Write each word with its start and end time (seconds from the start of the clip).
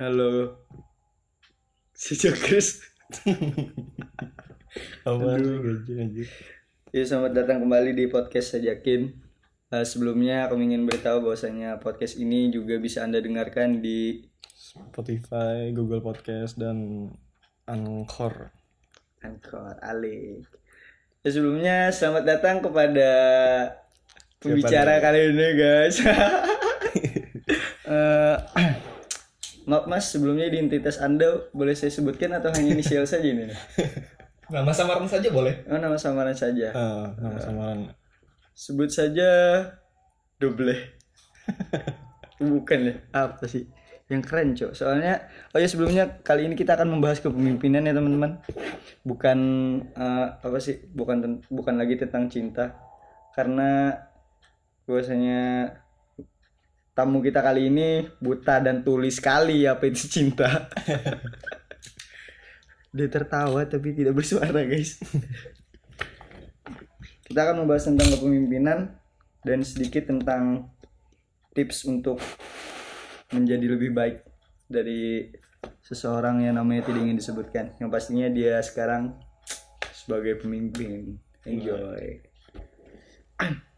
Halo. 0.00 0.56
Sejak 1.92 2.32
Chris. 2.40 2.80
Apa 5.04 5.36
anjir? 5.36 6.24
Ya, 6.88 7.04
selamat 7.04 7.36
datang 7.36 7.60
kembali 7.60 7.92
di 7.92 8.08
podcast 8.08 8.56
Sajakin. 8.56 9.12
Eh, 9.68 9.84
sebelumnya 9.84 10.48
aku 10.48 10.56
ingin 10.56 10.88
beritahu 10.88 11.28
bahwasanya 11.28 11.84
podcast 11.84 12.16
ini 12.16 12.48
juga 12.48 12.80
bisa 12.80 13.04
Anda 13.04 13.20
dengarkan 13.20 13.84
di 13.84 14.24
Spotify, 14.40 15.68
Google 15.76 16.00
Podcast 16.00 16.56
dan 16.56 17.12
Anchor. 17.68 18.56
Anchor 19.20 19.84
Alik. 19.84 20.48
Ya, 21.20 21.28
sebelumnya 21.28 21.92
selamat 21.92 22.24
datang 22.24 22.64
kepada 22.64 23.12
pembicara 24.40 24.96
nih? 24.96 25.02
kali 25.04 25.20
ini, 25.28 25.48
guys. 25.60 25.96
Eh, 27.90 28.36
maaf 29.70 29.86
Mas, 29.86 30.10
sebelumnya 30.10 30.50
identitas 30.50 30.98
Anda 30.98 31.46
boleh 31.54 31.78
saya 31.78 31.94
sebutkan 31.94 32.34
atau 32.34 32.50
hanya 32.50 32.74
inisial 32.74 33.06
saja 33.06 33.30
ini? 33.30 33.46
Nama 34.50 34.74
samaran 34.74 35.06
saja 35.06 35.30
boleh. 35.30 35.62
Oh, 35.70 35.78
nama 35.78 35.94
samaran 35.94 36.34
saja. 36.34 36.74
Ah, 36.74 37.14
nama 37.22 37.38
samaran. 37.38 37.94
Sebut 38.50 38.90
saja 38.90 39.62
Doble. 40.42 40.74
Bukan 42.42 42.78
ya? 42.82 42.94
Apa 43.14 43.46
sih? 43.46 43.70
Yang 44.10 44.22
keren, 44.26 44.58
Cok. 44.58 44.74
Soalnya 44.74 45.30
oh 45.54 45.62
ya 45.62 45.70
sebelumnya 45.70 46.18
kali 46.26 46.50
ini 46.50 46.58
kita 46.58 46.74
akan 46.74 46.98
membahas 46.98 47.22
kepemimpinan 47.22 47.86
ya, 47.86 47.94
teman-teman. 47.94 48.42
Bukan 49.06 49.38
eh, 49.86 50.26
apa 50.42 50.58
sih? 50.58 50.82
Bukan 50.82 51.46
bukan 51.46 51.78
lagi 51.78 51.94
tentang 51.94 52.26
cinta. 52.26 52.74
Karena 53.38 53.94
bahwasanya 54.82 55.70
tamu 57.00 57.24
kita 57.24 57.40
kali 57.40 57.72
ini 57.72 58.04
buta 58.20 58.60
dan 58.60 58.84
tuli 58.84 59.08
sekali 59.08 59.64
apa 59.64 59.88
itu 59.88 60.04
cinta. 60.04 60.68
Dia 62.92 63.08
tertawa 63.08 63.64
tapi 63.64 63.96
tidak 63.96 64.20
bersuara, 64.20 64.60
guys. 64.68 65.00
Kita 67.24 67.40
akan 67.46 67.64
membahas 67.64 67.88
tentang 67.88 68.12
kepemimpinan 68.12 68.78
dan 69.46 69.64
sedikit 69.64 70.12
tentang 70.12 70.68
tips 71.56 71.88
untuk 71.88 72.20
menjadi 73.32 73.78
lebih 73.78 73.96
baik 73.96 74.20
dari 74.68 75.32
seseorang 75.80 76.44
yang 76.44 76.60
namanya 76.60 76.92
tidak 76.92 77.00
ingin 77.00 77.16
disebutkan. 77.16 77.72
Yang 77.80 77.90
pastinya 77.94 78.28
dia 78.28 78.60
sekarang 78.60 79.16
sebagai 79.96 80.44
pemimpin. 80.44 81.16
Enjoy. 81.48 82.20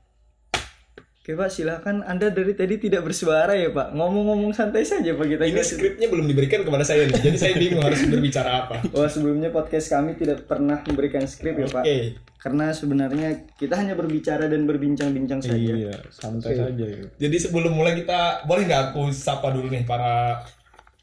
Oke 1.23 1.39
Pak, 1.39 1.55
silahkan 1.55 2.03
Anda 2.03 2.35
dari 2.35 2.51
tadi 2.51 2.83
tidak 2.83 3.07
bersuara 3.07 3.55
ya 3.55 3.71
Pak. 3.71 3.95
Ngomong-ngomong 3.95 4.51
santai 4.51 4.83
saja 4.83 5.15
Pak 5.15 5.23
kita. 5.31 5.47
Ini 5.47 5.63
skripnya 5.63 6.11
belum 6.11 6.27
diberikan 6.27 6.67
kepada 6.67 6.83
saya 6.83 7.07
nih. 7.07 7.15
Jadi 7.15 7.39
saya 7.39 7.55
bingung 7.55 7.79
harus 7.79 8.03
berbicara 8.11 8.67
apa. 8.67 8.83
Oh 8.91 9.07
sebelumnya 9.07 9.55
podcast 9.55 9.95
kami 9.95 10.19
tidak 10.19 10.51
pernah 10.51 10.83
memberikan 10.83 11.23
skrip 11.31 11.63
ya 11.63 11.71
Pak. 11.71 11.87
Oke. 11.87 12.19
Karena 12.43 12.75
sebenarnya 12.75 13.47
kita 13.55 13.79
hanya 13.79 13.95
berbicara 13.95 14.51
dan 14.51 14.67
berbincang-bincang 14.67 15.47
saja. 15.47 15.55
Iya, 15.55 15.95
santai 16.11 16.59
saja 16.59 16.87
ya. 16.91 17.07
Jadi 17.15 17.37
sebelum 17.39 17.71
mulai 17.71 18.03
kita 18.03 18.43
boleh 18.43 18.67
nggak 18.67 18.91
aku 18.91 19.15
sapa 19.15 19.55
dulu 19.55 19.71
nih 19.71 19.87
para 19.87 20.43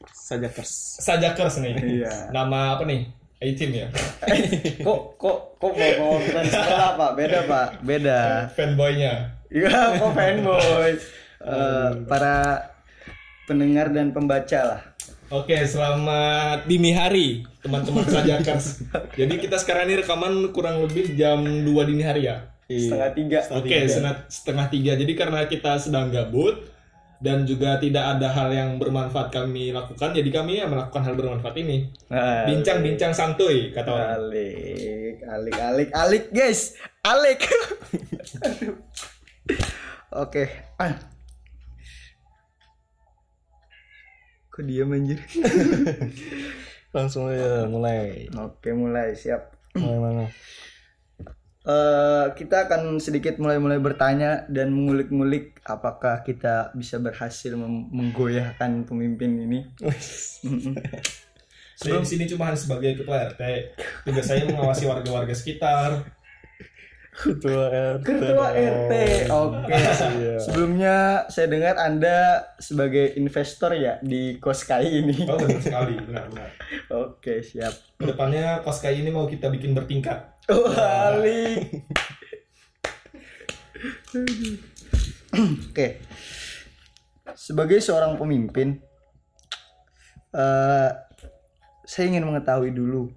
Sajakers. 0.04 1.00
sajakers 1.00 1.64
nih. 1.64 2.04
Iya. 2.04 2.36
Nama 2.36 2.76
apa 2.76 2.84
nih? 2.84 3.08
A-team 3.40 3.72
ya. 3.72 3.88
kok 4.84 5.16
kok 5.16 5.56
kok 5.64 5.72
mau 5.80 6.20
mau 6.20 6.20
fans 6.20 6.52
sekolah 6.52 6.92
pak 7.00 7.12
beda 7.16 7.40
pak 7.48 7.68
beda 7.88 8.20
Fanboynya. 8.52 9.39
Iya 9.50 9.98
kok 9.98 10.14
fanboy 10.14 10.94
Eh, 11.40 11.92
para 12.04 12.68
pendengar 13.46 13.88
dan 13.90 14.12
pembaca 14.12 14.60
lah 14.60 14.82
Oke, 15.30 15.56
selamat 15.56 16.66
dini 16.66 16.92
hari 16.92 17.48
teman-teman 17.62 18.02
sajakers. 18.04 18.82
Jadi 19.20 19.38
kita 19.38 19.56
sekarang 19.56 19.86
ini 19.86 20.02
rekaman 20.02 20.50
kurang 20.50 20.82
lebih 20.82 21.14
jam 21.14 21.40
2 21.40 21.70
dini 21.86 22.02
hari 22.02 22.26
ya. 22.26 22.50
setengah 22.68 23.14
tiga 23.14 23.40
Oke, 23.54 23.88
setengah, 23.88 24.26
setengah 24.26 24.68
tiga. 24.68 24.92
Jadi 24.98 25.14
karena 25.14 25.46
kita 25.46 25.78
sedang 25.78 26.10
gabut 26.10 26.66
dan 27.22 27.46
juga 27.46 27.78
tidak 27.78 28.18
ada 28.18 28.28
hal 28.28 28.50
yang 28.50 28.70
bermanfaat 28.76 29.30
kami 29.30 29.70
lakukan, 29.70 30.12
jadi 30.12 30.30
kami 30.34 30.60
ya 30.60 30.66
melakukan 30.66 31.04
hal 31.04 31.14
bermanfaat 31.14 31.56
ini. 31.56 31.88
Nah, 32.10 32.50
Bincang-bincang 32.50 33.14
santuy 33.14 33.70
kata 33.70 33.90
orang. 33.92 34.10
alik 34.20 35.18
alik 35.24 35.56
alik 35.56 35.90
alik 35.94 36.26
guys 36.34 36.74
alik. 37.06 37.46
oke 40.14 40.44
ah. 40.78 40.94
kok 44.50 44.64
diam 44.66 44.92
anjir 44.94 45.20
Langsung 46.90 47.30
aja 47.30 47.70
mulai. 47.70 48.26
oke 48.34 48.70
mulai 48.74 49.14
siap 49.14 49.54
Mulai 49.78 50.00
mana? 50.02 50.26
Eh, 51.70 52.26
kita 52.34 52.66
akan 52.66 52.98
sedikit 52.98 53.38
mulai-mulai 53.38 53.78
bertanya 53.78 54.48
dan 54.50 54.74
mengulik-ngulik 54.74 55.62
apakah 55.62 56.26
kita 56.26 56.74
bisa 56.74 56.98
berhasil 56.98 57.54
mem- 57.54 57.92
menggoyahkan 57.94 58.90
pemimpin 58.90 59.38
ini. 59.46 59.60
Di 61.78 61.94
sini 62.08 62.26
cuma 62.26 62.50
hanya 62.50 62.58
sebagai 62.58 62.98
ketua 63.04 63.36
RT. 63.36 63.42
Tugas 64.02 64.26
saya 64.26 64.50
mengawasi 64.50 64.90
warga-warga 64.90 65.36
sekitar. 65.36 66.10
Ketua 67.20 67.68
RT. 68.00 68.06
Ketua 68.08 68.48
RT. 68.56 68.94
Oke. 69.28 69.76
Iya. 69.76 70.40
Sebelumnya 70.40 70.96
saya 71.28 71.52
dengar 71.52 71.76
Anda 71.76 72.48
sebagai 72.56 73.20
investor 73.20 73.76
ya 73.76 74.00
di 74.00 74.40
Koskai 74.40 74.88
ini. 75.04 75.28
Oh 75.28 75.36
benar 75.36 75.60
sekali, 75.60 76.00
benar-benar. 76.00 76.50
Oke, 76.88 77.44
siap. 77.44 77.76
Ke 78.00 78.08
depannya 78.08 78.64
koskai 78.64 79.04
ini 79.04 79.12
mau 79.12 79.28
kita 79.28 79.52
bikin 79.52 79.76
bertingkat. 79.76 80.40
Wali. 80.48 81.60
Oke. 85.68 86.00
Sebagai 87.36 87.84
seorang 87.84 88.16
pemimpin, 88.16 88.80
eh, 90.32 90.92
saya 91.84 92.06
ingin 92.08 92.24
mengetahui 92.24 92.72
dulu 92.72 93.12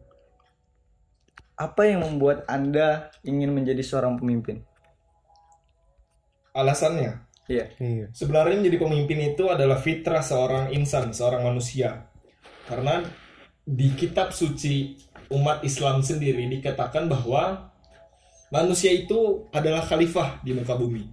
apa 1.62 1.86
yang 1.86 2.02
membuat 2.02 2.42
Anda 2.50 3.14
ingin 3.22 3.54
menjadi 3.54 3.86
seorang 3.86 4.18
pemimpin. 4.18 4.66
Alasannya, 6.52 7.22
Iya. 7.48 7.64
Iya. 7.80 8.06
sebenarnya 8.12 8.60
menjadi 8.60 8.78
pemimpin 8.82 9.18
itu 9.34 9.48
adalah 9.48 9.78
fitrah 9.80 10.20
seorang 10.20 10.74
insan, 10.74 11.14
seorang 11.14 11.46
manusia. 11.46 12.10
Karena 12.66 13.00
di 13.62 13.94
kitab 13.94 14.34
suci 14.34 14.98
umat 15.32 15.64
Islam 15.64 16.02
sendiri 16.02 16.44
dikatakan 16.50 17.08
bahwa 17.08 17.72
manusia 18.52 18.92
itu 18.92 19.48
adalah 19.54 19.80
khalifah 19.80 20.44
di 20.44 20.52
muka 20.52 20.76
bumi. 20.76 21.08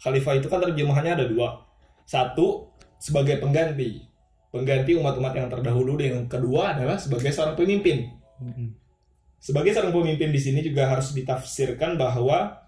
Khalifah 0.00 0.38
itu 0.38 0.46
kan 0.48 0.62
terjemahannya 0.62 1.12
ada 1.20 1.26
dua. 1.26 1.68
Satu 2.08 2.72
sebagai 2.96 3.36
pengganti, 3.42 4.00
pengganti 4.48 4.96
umat-umat 4.96 5.36
yang 5.36 5.52
terdahulu. 5.52 6.00
Dan 6.00 6.06
yang 6.08 6.24
kedua 6.30 6.78
adalah 6.78 6.96
sebagai 6.96 7.28
seorang 7.28 7.58
pemimpin. 7.58 8.08
Sebagai 9.38 9.70
seorang 9.70 9.94
pemimpin 9.94 10.34
di 10.34 10.40
sini 10.42 10.60
juga 10.60 10.90
harus 10.90 11.14
ditafsirkan 11.14 11.94
bahwa 11.94 12.58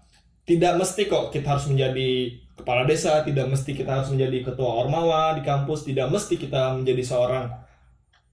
tidak 0.47 0.73
mesti 0.79 1.05
kok 1.05 1.29
kita 1.29 1.47
harus 1.55 1.67
menjadi 1.69 2.41
kepala 2.57 2.83
desa, 2.87 3.21
tidak 3.21 3.47
mesti 3.51 3.71
kita 3.75 4.01
harus 4.01 4.09
menjadi 4.09 4.51
ketua 4.51 4.71
ormawa 4.85 5.37
di 5.37 5.45
kampus, 5.45 5.85
tidak 5.85 6.09
mesti 6.09 6.35
kita 6.39 6.75
menjadi 6.75 7.03
seorang 7.05 7.45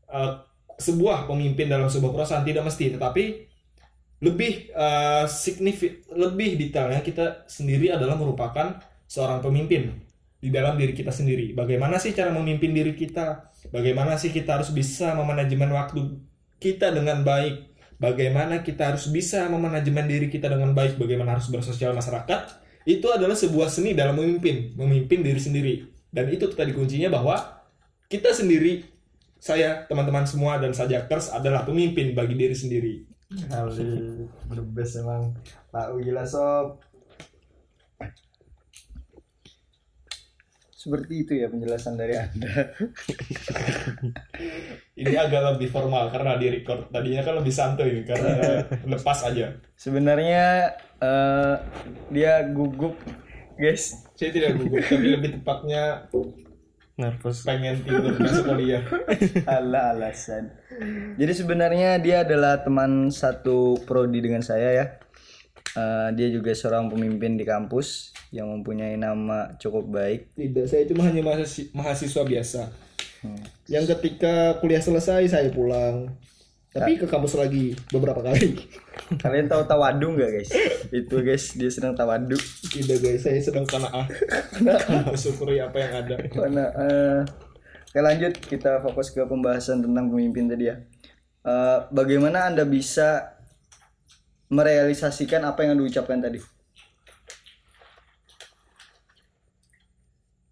eh, 0.08 0.32
sebuah 0.78 1.26
pemimpin 1.26 1.66
dalam 1.66 1.90
sebuah 1.90 2.14
perusahaan, 2.14 2.46
tidak 2.46 2.64
mesti, 2.64 2.94
tetapi 2.94 3.24
lebih 4.22 4.70
eh, 4.72 5.24
signifik, 5.26 6.06
lebih 6.14 6.58
detailnya 6.58 7.02
kita 7.02 7.46
sendiri 7.50 7.92
adalah 7.92 8.14
merupakan 8.18 8.78
seorang 9.08 9.42
pemimpin 9.42 9.94
di 10.38 10.48
dalam 10.54 10.78
diri 10.78 10.94
kita 10.94 11.10
sendiri. 11.10 11.52
Bagaimana 11.52 11.98
sih 11.98 12.14
cara 12.14 12.30
memimpin 12.30 12.70
diri 12.70 12.94
kita? 12.94 13.50
Bagaimana 13.74 14.14
sih 14.14 14.30
kita 14.30 14.60
harus 14.60 14.70
bisa 14.70 15.12
memanajemen 15.18 15.70
waktu 15.74 16.22
kita 16.62 16.94
dengan 16.94 17.26
baik? 17.26 17.67
Bagaimana 17.98 18.62
kita 18.62 18.94
harus 18.94 19.10
bisa 19.10 19.50
memanajemen 19.50 20.06
diri 20.06 20.30
kita 20.30 20.46
dengan 20.46 20.70
baik? 20.70 21.02
Bagaimana 21.02 21.34
harus 21.34 21.50
bersosial 21.50 21.98
masyarakat? 21.98 22.62
Itu 22.86 23.10
adalah 23.10 23.34
sebuah 23.34 23.66
seni 23.66 23.92
dalam 23.92 24.14
memimpin, 24.14 24.78
memimpin 24.78 25.20
diri 25.26 25.40
sendiri. 25.42 25.74
Dan 26.08 26.30
itu 26.30 26.46
tadi 26.54 26.70
kuncinya 26.70 27.10
bahwa 27.10 27.58
kita 28.06 28.30
sendiri, 28.30 28.86
saya, 29.36 29.84
teman-teman 29.90 30.24
semua 30.24 30.62
dan 30.62 30.72
sajakers 30.72 31.34
adalah 31.34 31.66
pemimpin 31.66 32.14
bagi 32.14 32.38
diri 32.38 32.54
sendiri. 32.54 32.94
Kali 33.28 34.24
best 34.72 35.02
emang. 35.04 35.36
Pak 35.68 35.92
gila 36.00 36.24
sob. 36.24 36.80
Seperti 40.78 41.26
itu 41.26 41.32
ya 41.34 41.50
penjelasan 41.50 41.98
dari 41.98 42.14
Anda. 42.14 42.70
Ini 45.02 45.14
agak 45.18 45.58
lebih 45.58 45.74
formal 45.74 46.06
karena 46.14 46.38
di 46.38 46.54
record 46.54 46.94
tadinya 46.94 47.26
kan 47.26 47.34
lebih 47.42 47.50
santuy 47.50 48.06
karena 48.06 48.62
lepas 48.94 49.26
aja. 49.26 49.58
Sebenarnya 49.74 50.70
eh, 51.02 51.56
dia 52.14 52.46
gugup, 52.54 52.94
guys. 53.58 54.06
Saya 54.14 54.30
tidak 54.30 54.54
gugup, 54.54 54.86
tapi 54.86 55.18
lebih 55.18 55.42
tepatnya 55.42 56.06
Nervous. 56.94 57.42
pengen 57.42 57.82
tidur 57.82 58.14
besok 58.14 58.54
kuliah 58.54 58.82
Ala 59.58 59.98
alasan. 59.98 60.54
Jadi 61.18 61.32
sebenarnya 61.34 61.98
dia 61.98 62.22
adalah 62.22 62.62
teman 62.62 63.10
satu 63.10 63.82
prodi 63.82 64.22
dengan 64.22 64.46
saya 64.46 64.78
ya. 64.78 64.86
Eh, 65.76 66.08
dia 66.16 66.28
juga 66.32 66.56
seorang 66.56 66.88
pemimpin 66.88 67.36
di 67.36 67.44
kampus 67.44 68.16
yang 68.32 68.48
mempunyai 68.48 68.96
nama 68.96 69.52
cukup 69.60 69.84
baik. 69.90 70.32
tidak 70.32 70.64
saya 70.64 70.88
cuma 70.88 71.04
hanya 71.04 71.20
mahasiswa, 71.20 71.68
mahasiswa 71.76 72.22
biasa 72.24 72.62
yang 73.66 73.84
ketika 73.84 74.56
kuliah 74.62 74.82
selesai 74.82 75.26
saya 75.26 75.50
pulang 75.50 76.14
tapi 76.68 77.00
ke 77.00 77.08
kampus 77.08 77.34
lagi 77.34 77.74
beberapa 77.90 78.20
kali 78.22 78.54
Kalian 79.24 79.48
tahu 79.48 79.64
tawadu 79.64 80.20
nggak 80.20 80.30
guys? 80.36 80.52
Itu 80.92 81.24
guys 81.24 81.56
dia 81.56 81.72
sedang 81.72 81.96
tawadu. 81.96 82.36
tidak 82.68 83.00
guys 83.00 83.24
saya 83.24 83.40
sedang 83.40 83.64
kanaah 83.64 84.04
bersyukuri 85.08 85.64
apa 85.64 85.80
yang 85.80 85.92
ada 86.04 86.14
Karena 86.28 86.64
eh, 86.76 87.20
oke 87.88 88.00
lanjut 88.04 88.32
kita 88.36 88.84
fokus 88.84 89.08
ke 89.16 89.24
pembahasan 89.24 89.80
tentang 89.80 90.12
pemimpin 90.12 90.52
tadi 90.52 90.68
ya. 90.68 90.76
Eh, 91.40 91.78
bagaimana 91.88 92.52
anda 92.52 92.68
bisa 92.68 93.37
merealisasikan 94.48 95.44
apa 95.44 95.64
yang 95.64 95.76
anda 95.76 95.84
ucapkan 95.84 96.20
tadi? 96.20 96.40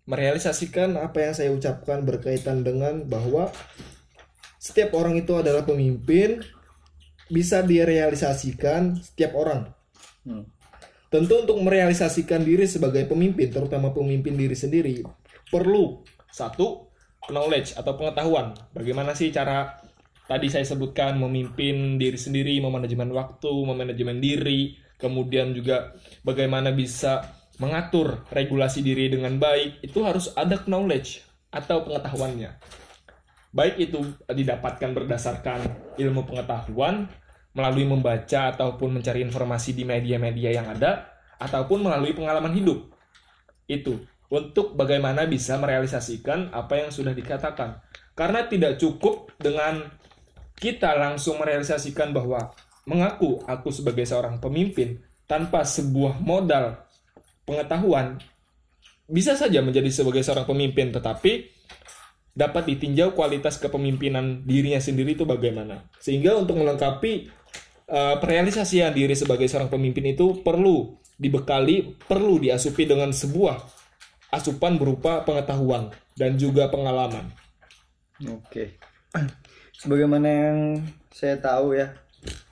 merealisasikan 0.06 0.94
apa 1.02 1.18
yang 1.18 1.34
saya 1.34 1.50
ucapkan 1.50 2.06
berkaitan 2.06 2.62
dengan 2.62 3.02
bahwa 3.04 3.50
setiap 4.62 4.94
orang 4.94 5.18
itu 5.18 5.34
adalah 5.34 5.66
pemimpin 5.66 6.42
bisa 7.26 7.62
direalisasikan 7.62 9.02
setiap 9.02 9.34
orang. 9.34 9.66
Hmm. 10.22 10.46
Tentu 11.10 11.42
untuk 11.42 11.58
merealisasikan 11.62 12.42
diri 12.42 12.66
sebagai 12.66 13.06
pemimpin, 13.06 13.50
terutama 13.50 13.90
pemimpin 13.94 14.34
diri 14.34 14.54
sendiri, 14.54 15.02
perlu 15.50 16.02
satu 16.30 16.90
knowledge 17.30 17.74
atau 17.74 17.94
pengetahuan. 17.98 18.54
Bagaimana 18.74 19.14
sih 19.14 19.34
cara 19.34 19.85
tadi 20.26 20.46
saya 20.50 20.66
sebutkan 20.66 21.18
memimpin 21.18 21.96
diri 21.96 22.18
sendiri, 22.18 22.58
memanajemen 22.58 23.10
waktu, 23.14 23.50
memanajemen 23.50 24.18
diri, 24.18 24.74
kemudian 24.98 25.54
juga 25.54 25.94
bagaimana 26.26 26.74
bisa 26.74 27.24
mengatur 27.56 28.26
regulasi 28.28 28.84
diri 28.84 29.08
dengan 29.08 29.40
baik, 29.40 29.80
itu 29.80 30.04
harus 30.04 30.34
ada 30.36 30.60
knowledge 30.68 31.24
atau 31.48 31.86
pengetahuannya. 31.86 32.52
Baik 33.56 33.74
itu 33.80 34.04
didapatkan 34.28 34.92
berdasarkan 34.92 35.64
ilmu 35.96 36.28
pengetahuan 36.28 37.08
melalui 37.56 37.88
membaca 37.88 38.52
ataupun 38.52 39.00
mencari 39.00 39.24
informasi 39.24 39.72
di 39.72 39.88
media-media 39.88 40.60
yang 40.60 40.68
ada 40.68 41.16
ataupun 41.40 41.80
melalui 41.80 42.12
pengalaman 42.12 42.52
hidup. 42.52 42.92
Itu 43.64 44.04
untuk 44.28 44.76
bagaimana 44.76 45.24
bisa 45.24 45.56
merealisasikan 45.56 46.52
apa 46.52 46.84
yang 46.84 46.90
sudah 46.92 47.16
dikatakan. 47.16 47.80
Karena 48.12 48.44
tidak 48.44 48.76
cukup 48.76 49.32
dengan 49.40 49.88
kita 50.56 50.96
langsung 50.96 51.36
merealisasikan 51.38 52.16
bahwa 52.16 52.52
mengaku 52.88 53.44
aku 53.44 53.68
sebagai 53.68 54.08
seorang 54.08 54.40
pemimpin 54.40 54.98
tanpa 55.28 55.66
sebuah 55.66 56.22
modal 56.22 56.86
pengetahuan 57.44 58.16
bisa 59.06 59.38
saja 59.38 59.62
menjadi 59.62 59.90
sebagai 59.92 60.22
seorang 60.26 60.48
pemimpin 60.48 60.90
tetapi 60.90 61.56
dapat 62.36 62.68
ditinjau 62.68 63.16
kualitas 63.16 63.56
kepemimpinan 63.56 64.44
dirinya 64.44 64.76
sendiri 64.76 65.16
itu 65.16 65.24
bagaimana. 65.24 65.88
Sehingga 65.96 66.36
untuk 66.36 66.60
melengkapi 66.60 67.32
uh, 67.88 68.20
perealisasian 68.20 68.92
diri 68.92 69.16
sebagai 69.16 69.48
seorang 69.48 69.72
pemimpin 69.72 70.12
itu 70.12 70.44
perlu 70.44 71.00
dibekali, 71.16 71.96
perlu 71.96 72.36
diasupi 72.36 72.84
dengan 72.84 73.08
sebuah 73.08 73.56
asupan 74.36 74.76
berupa 74.76 75.24
pengetahuan 75.24 75.88
dan 76.12 76.36
juga 76.36 76.68
pengalaman. 76.68 77.32
Oke. 78.28 78.76
Sebagaimana 79.76 80.28
yang 80.28 80.58
saya 81.12 81.36
tahu 81.36 81.76
ya, 81.76 81.92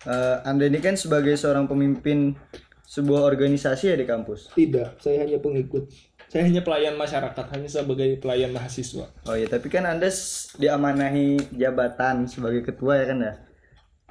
eh, 0.04 0.36
Anda 0.44 0.68
ini 0.68 0.78
kan 0.80 0.94
sebagai 0.96 1.34
seorang 1.40 1.64
pemimpin 1.64 2.36
sebuah 2.84 3.26
organisasi 3.26 3.90
ya 3.90 3.96
di 3.98 4.06
kampus. 4.06 4.52
Tidak, 4.54 5.00
saya 5.02 5.26
hanya 5.26 5.40
pengikut. 5.40 5.90
Saya 6.30 6.50
hanya 6.50 6.62
pelayan 6.66 6.98
masyarakat, 6.98 7.44
hanya 7.54 7.68
sebagai 7.70 8.18
pelayan 8.18 8.50
mahasiswa. 8.50 9.06
Oh 9.26 9.34
ya, 9.38 9.46
tapi 9.46 9.70
kan 9.70 9.86
Anda 9.86 10.10
diamanahi 10.58 11.54
jabatan 11.54 12.26
sebagai 12.26 12.62
ketua 12.66 13.02
ya 13.02 13.04
kan 13.10 13.18
ya. 13.22 13.34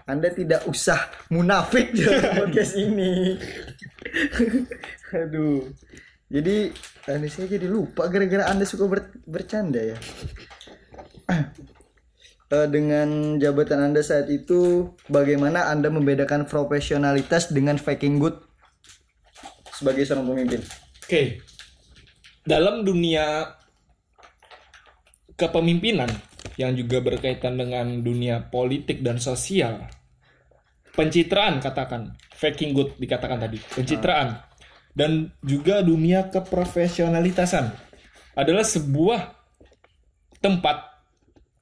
Anda 0.04 0.36
tidak 0.36 0.68
usah 0.68 1.00
munafik 1.32 1.96
di 1.96 2.04
dalam 2.04 2.36
podcast 2.44 2.76
ini. 2.76 3.40
Aduh. 5.24 5.72
Jadi 6.28 6.74
Anda 7.08 7.28
saya 7.32 7.48
jadi 7.48 7.68
lupa 7.72 8.12
gara-gara 8.12 8.52
Anda 8.52 8.68
suka 8.68 8.90
ber- 8.90 9.16
bercanda 9.24 9.80
ya. 9.80 9.98
Eh, 12.54 12.70
dengan 12.70 13.42
jabatan 13.42 13.90
Anda 13.90 14.06
saat 14.06 14.30
itu, 14.30 14.94
bagaimana 15.10 15.74
Anda 15.74 15.90
membedakan 15.90 16.46
profesionalitas 16.46 17.50
dengan 17.50 17.82
faking 17.82 18.22
good 18.22 18.38
sebagai 19.74 20.06
seorang 20.06 20.30
pemimpin? 20.30 20.62
Oke. 21.02 21.42
Dalam 22.46 22.86
dunia 22.86 23.58
kepemimpinan 25.34 26.14
yang 26.62 26.78
juga 26.78 27.02
berkaitan 27.02 27.58
dengan 27.58 28.06
dunia 28.06 28.46
politik 28.54 29.02
dan 29.02 29.18
sosial, 29.18 29.90
pencitraan 30.94 31.58
katakan, 31.58 32.14
faking 32.38 32.78
good 32.78 32.94
dikatakan 33.02 33.42
tadi, 33.42 33.58
pencitraan 33.74 34.46
dan 34.94 35.34
juga 35.42 35.82
dunia 35.82 36.30
keprofesionalitasan 36.30 37.74
adalah 38.38 38.62
sebuah 38.62 39.42
tempat 40.38 40.93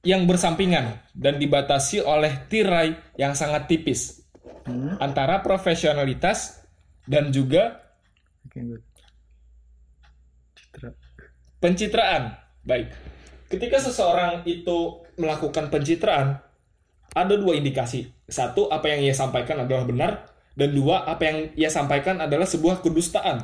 yang 0.02 0.26
bersampingan 0.26 0.98
dan 1.14 1.38
dibatasi 1.38 2.02
oleh 2.02 2.50
tirai 2.50 2.98
yang 3.22 3.38
sangat 3.38 3.70
tipis 3.70 4.22
antara 4.98 5.42
profesionalitas 5.42 6.62
dan 7.06 7.34
juga. 7.34 7.82
Pencitraan. 11.62 12.34
Baik. 12.66 12.90
Ketika 13.52 13.78
seseorang 13.78 14.42
itu 14.50 15.06
melakukan 15.20 15.70
pencitraan, 15.70 16.40
ada 17.12 17.36
dua 17.38 17.60
indikasi. 17.60 18.10
Satu, 18.26 18.72
apa 18.72 18.88
yang 18.90 19.06
ia 19.06 19.14
sampaikan 19.14 19.62
adalah 19.62 19.86
benar. 19.86 20.12
Dan 20.52 20.76
dua, 20.76 21.08
apa 21.08 21.22
yang 21.28 21.38
ia 21.56 21.70
sampaikan 21.72 22.20
adalah 22.20 22.48
sebuah 22.48 22.84
kedustaan. 22.84 23.40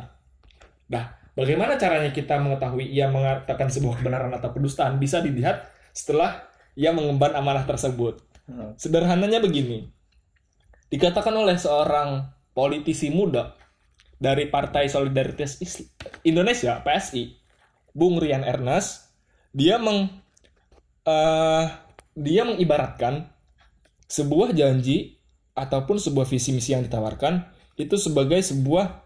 Nah, 0.92 1.06
bagaimana 1.36 1.80
caranya 1.80 2.12
kita 2.12 2.40
mengetahui 2.40 2.88
ia 2.88 3.08
mengatakan 3.12 3.68
sebuah 3.72 4.02
kebenaran 4.02 4.32
atau 4.36 4.50
kedustaan? 4.52 5.00
Bisa 5.00 5.24
dilihat 5.24 5.72
setelah 5.92 6.47
ia 6.78 6.94
mengemban 6.94 7.34
amanah 7.34 7.66
tersebut. 7.66 8.22
Oh. 8.46 8.78
Sederhananya 8.78 9.42
begini. 9.42 9.90
Dikatakan 10.88 11.34
oleh 11.34 11.58
seorang 11.58 12.30
politisi 12.54 13.10
muda 13.10 13.58
dari 14.22 14.48
Partai 14.48 14.88
Solidaritas 14.88 15.60
Indonesia 16.24 16.80
(PSI), 16.86 17.34
Bung 17.92 18.22
Rian 18.22 18.46
Ernest, 18.46 19.10
dia 19.52 19.82
meng 19.82 20.08
eh, 21.04 21.66
dia 22.14 22.44
mengibaratkan 22.46 23.28
sebuah 24.08 24.56
janji 24.56 25.20
ataupun 25.58 25.98
sebuah 25.98 26.30
visi 26.30 26.54
misi 26.54 26.72
yang 26.72 26.86
ditawarkan 26.86 27.50
itu 27.78 27.98
sebagai 27.98 28.40
sebuah 28.42 29.06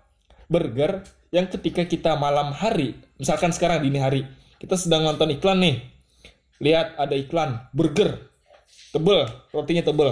burger 0.51 1.03
yang 1.31 1.47
ketika 1.47 1.87
kita 1.87 2.19
malam 2.19 2.51
hari, 2.51 2.99
misalkan 3.15 3.55
sekarang 3.55 3.83
dini 3.83 3.99
hari, 4.03 4.27
kita 4.59 4.75
sedang 4.75 5.07
nonton 5.07 5.31
iklan 5.31 5.63
nih. 5.63 5.79
Lihat 6.61 7.01
ada 7.01 7.17
iklan 7.17 7.65
burger 7.73 8.31
tebel, 8.93 9.25
rotinya 9.49 9.83
tebel. 9.83 10.09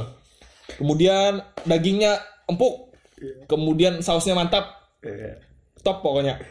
Kemudian 0.82 1.46
dagingnya 1.68 2.18
empuk. 2.50 2.90
Kemudian 3.46 4.02
sausnya 4.02 4.34
mantap. 4.34 4.90
Top 5.86 6.02
pokoknya. 6.02 6.42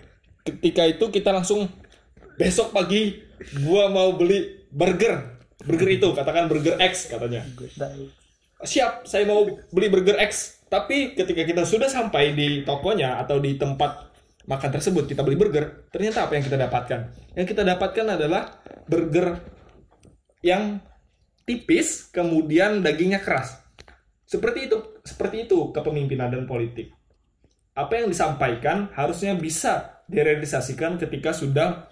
Ketika 0.46 0.86
itu 0.88 1.10
kita 1.12 1.34
langsung 1.34 1.68
besok 2.38 2.72
pagi 2.72 3.18
gua 3.66 3.90
mau 3.90 4.14
beli 4.14 4.68
burger. 4.70 5.38
Burger 5.58 5.90
itu 5.90 6.08
katakan 6.14 6.46
burger 6.46 6.78
X 6.78 7.10
katanya. 7.10 7.42
Siap, 8.62 9.06
saya 9.06 9.26
mau 9.26 9.44
beli 9.74 9.88
burger 9.90 10.16
X. 10.22 10.62
Tapi 10.68 11.16
ketika 11.16 11.42
kita 11.42 11.62
sudah 11.64 11.88
sampai 11.88 12.36
di 12.36 12.62
tokonya 12.62 13.18
atau 13.24 13.40
di 13.40 13.56
tempat 13.56 14.12
makan 14.44 14.70
tersebut 14.72 15.08
kita 15.08 15.24
beli 15.24 15.36
burger, 15.36 15.88
ternyata 15.88 16.28
apa 16.28 16.36
yang 16.36 16.44
kita 16.44 16.58
dapatkan? 16.60 17.00
Yang 17.36 17.46
kita 17.56 17.62
dapatkan 17.64 18.06
adalah 18.20 18.60
burger 18.84 19.57
yang 20.44 20.78
tipis, 21.48 22.12
kemudian 22.12 22.84
dagingnya 22.84 23.24
keras. 23.24 23.58
Seperti 24.28 24.68
itu, 24.68 25.00
seperti 25.00 25.48
itu 25.48 25.72
kepemimpinan 25.72 26.28
dan 26.28 26.44
politik. 26.44 26.92
Apa 27.72 28.04
yang 28.04 28.12
disampaikan 28.12 28.92
harusnya 28.92 29.32
bisa 29.32 30.04
direalisasikan 30.04 31.00
ketika 31.00 31.32
sudah 31.32 31.88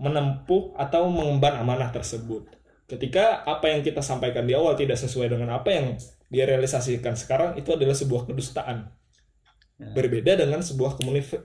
menempuh 0.00 0.72
atau 0.74 1.12
mengemban 1.12 1.60
amanah 1.60 1.92
tersebut. 1.92 2.48
Ketika 2.84 3.44
apa 3.44 3.72
yang 3.72 3.80
kita 3.80 4.00
sampaikan 4.00 4.44
di 4.44 4.52
awal 4.56 4.76
tidak 4.76 5.00
sesuai 5.00 5.32
dengan 5.32 5.56
apa 5.56 5.68
yang 5.72 5.86
direalisasikan 6.28 7.16
sekarang, 7.16 7.56
itu 7.60 7.72
adalah 7.72 7.96
sebuah 7.96 8.28
kedustaan. 8.28 8.88
Berbeda 9.76 10.38
dengan 10.38 10.64
sebuah 10.64 10.96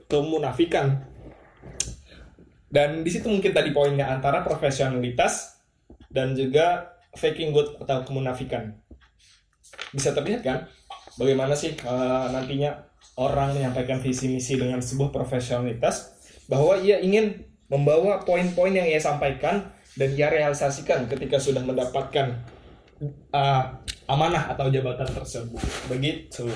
kemunafikan. 0.08 1.04
Dan 2.70 3.02
di 3.02 3.10
situ 3.10 3.26
mungkin 3.26 3.50
tadi 3.50 3.74
poinnya 3.74 4.14
antara 4.14 4.46
profesionalitas 4.46 5.59
dan 6.10 6.34
juga 6.34 6.98
faking 7.16 7.54
good 7.54 7.78
atau 7.82 8.06
kemunafikan. 8.06 8.74
Bisa 9.94 10.14
terlihat 10.14 10.42
kan 10.46 10.60
bagaimana 11.18 11.54
sih 11.58 11.74
eh, 11.74 12.26
nantinya 12.34 12.86
orang 13.18 13.58
menyampaikan 13.58 14.02
visi 14.02 14.30
misi 14.30 14.58
dengan 14.58 14.82
sebuah 14.82 15.14
profesionalitas 15.14 16.18
bahwa 16.50 16.78
ia 16.82 17.02
ingin 17.02 17.46
membawa 17.70 18.26
poin-poin 18.26 18.74
yang 18.74 18.86
ia 18.90 18.98
sampaikan 18.98 19.70
dan 19.98 20.10
ia 20.18 20.30
realisasikan 20.30 21.06
ketika 21.06 21.38
sudah 21.38 21.62
mendapatkan 21.62 22.42
eh, 23.34 23.64
amanah 24.10 24.54
atau 24.54 24.70
jabatan 24.74 25.10
tersebut. 25.10 25.62
Begitu. 25.90 26.50